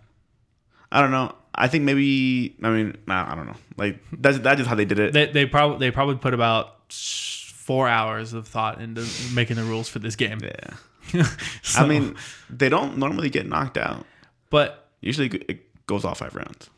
[0.91, 1.35] I don't know.
[1.53, 2.55] I think maybe.
[2.63, 3.55] I mean, nah, I don't know.
[3.77, 5.13] Like that's that's just how they did it.
[5.13, 9.05] They they probably they probably put about four hours of thought into
[9.35, 10.39] making the rules for this game.
[10.41, 10.73] yeah.
[11.63, 12.15] So- I mean,
[12.49, 14.05] they don't normally get knocked out.
[14.49, 16.69] but Usually it goes all five rounds.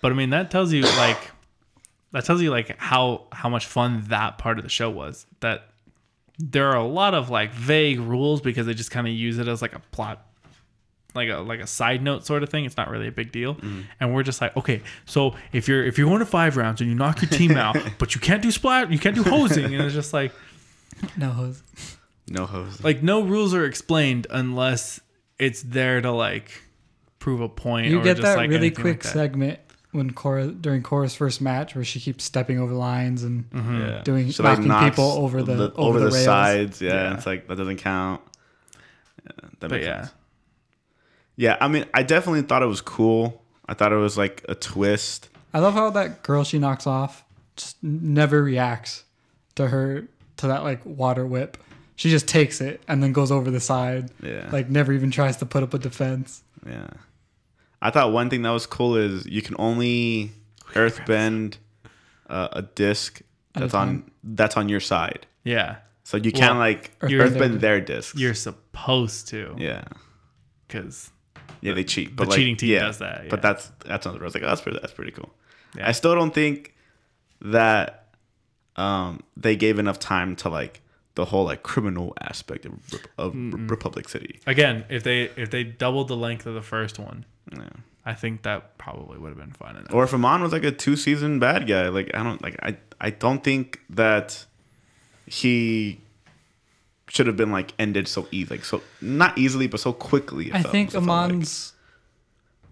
[0.00, 1.30] but I mean that tells you like
[2.12, 5.26] that tells you like how how much fun that part of the show was.
[5.40, 5.66] That
[6.38, 9.46] there are a lot of like vague rules because they just kind of use it
[9.46, 10.26] as like a plot
[11.14, 12.64] like a like a side note sort of thing.
[12.64, 13.56] It's not really a big deal.
[13.56, 13.80] Mm-hmm.
[14.00, 16.88] And we're just like, okay, so if you're if you're going to five rounds and
[16.88, 19.84] you knock your team out, but you can't do splat, you can't do hosing, and
[19.84, 20.32] it's just like
[21.16, 21.62] No hose.
[22.32, 22.82] No hose.
[22.82, 25.00] like no rules are explained unless
[25.38, 26.62] it's there to like
[27.18, 27.88] prove a point.
[27.88, 29.08] You or get just, that like, really quick like that.
[29.12, 29.58] segment
[29.90, 33.80] when Korra during Korra's first match where she keeps stepping over lines and Mm-hmm.
[33.80, 34.02] Yeah.
[34.04, 36.24] doing- She, like, knocking knocks people over the- over over the the, rails.
[36.24, 36.80] sides.
[36.80, 37.14] Yeah, Yeah.
[37.14, 38.20] it's like that doesn't count.
[39.24, 40.14] Yeah, that But makes yeah, sense.
[41.36, 43.42] Yeah, I mean, I definitely thought it was cool.
[43.68, 45.28] I thought it was like a twist.
[45.52, 47.24] I love how that girl she knocks off
[47.56, 49.04] just never reacts
[49.56, 50.06] to her
[50.36, 51.56] to that like water whip.
[52.00, 54.10] She just takes it and then goes over the side.
[54.22, 54.48] Yeah.
[54.50, 56.42] Like never even tries to put up a defense.
[56.66, 56.88] Yeah.
[57.82, 60.30] I thought one thing that was cool is you can only
[60.72, 61.58] earthbend
[62.30, 63.20] uh, a disc
[63.52, 65.26] that's on that's on your side.
[65.44, 68.18] yeah, So you can't Well, like Earthbend earthbend their- their discs.
[68.18, 69.84] you're supposed to yeah.
[70.66, 71.10] because
[71.60, 72.08] Yeah, they cheat.
[72.10, 73.28] the But like, cheating team yeah, does that, yeah.
[73.30, 74.32] But that's that's on the road.
[74.32, 75.30] Like, oh, that's pretty that's pretty cool.
[75.76, 75.86] Yeah.
[75.86, 76.74] I still don't think
[77.42, 78.06] that
[78.76, 80.80] um they gave enough time to like
[81.16, 82.72] the whole like criminal aspect of,
[83.18, 84.38] of Republic City.
[84.46, 87.68] again if they if they doubled the length of the first one, Yeah.
[88.06, 89.92] I think that probably would have been fine enough.
[89.92, 92.76] Or if Amon was like a two season bad guy, like I don't like I
[93.00, 94.46] I don't think that
[95.26, 96.00] he
[97.08, 100.46] should have been like ended so easy, like so not easily, but so quickly.
[100.48, 101.30] it I felt- think it felt like.
[101.30, 101.72] Amon's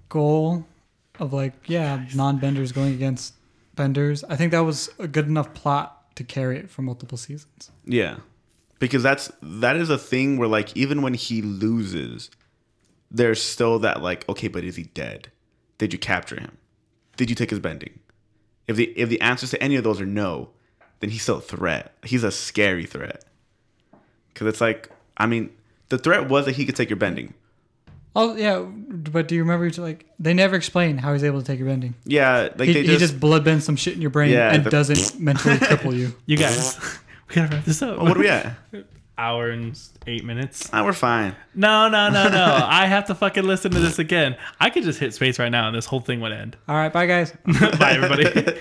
[0.09, 0.65] goal
[1.19, 3.35] of like, yeah, non benders going against
[3.75, 7.71] benders, I think that was a good enough plot to carry it for multiple seasons.
[7.85, 8.17] Yeah.
[8.81, 12.31] Because that's that is a thing where like even when he loses,
[13.11, 15.31] there's still that like, okay, but is he dead?
[15.79, 16.59] Did you capture him?
[17.17, 18.01] Did you take his bending?
[18.67, 20.51] If the if the answers to any of those are no,
[21.01, 21.95] then he's still a threat.
[22.03, 23.25] He's a scary threat.
[24.35, 25.51] Cause it's like, I mean,
[25.89, 27.35] the threat was that he could take your bending.
[28.21, 31.61] Oh yeah, but do you remember like they never explain how he's able to take
[31.61, 31.95] your bending?
[32.05, 34.53] Yeah, like He, they he just, just blood bends some shit in your brain Yeah,
[34.53, 36.13] and the- doesn't mentally cripple you.
[36.27, 36.77] you guys,
[37.29, 37.97] we gotta wrap this up.
[38.01, 38.57] Oh, what are we at?
[39.19, 39.79] Hour and
[40.09, 40.69] eight minutes.
[40.73, 41.35] Ah, we're fine.
[41.55, 42.59] No, no, no, no.
[42.69, 44.37] I have to fucking listen to this again.
[44.61, 46.57] I could just hit space right now and this whole thing would end.
[46.69, 47.33] All right, bye guys.
[47.79, 48.61] Bye, everybody.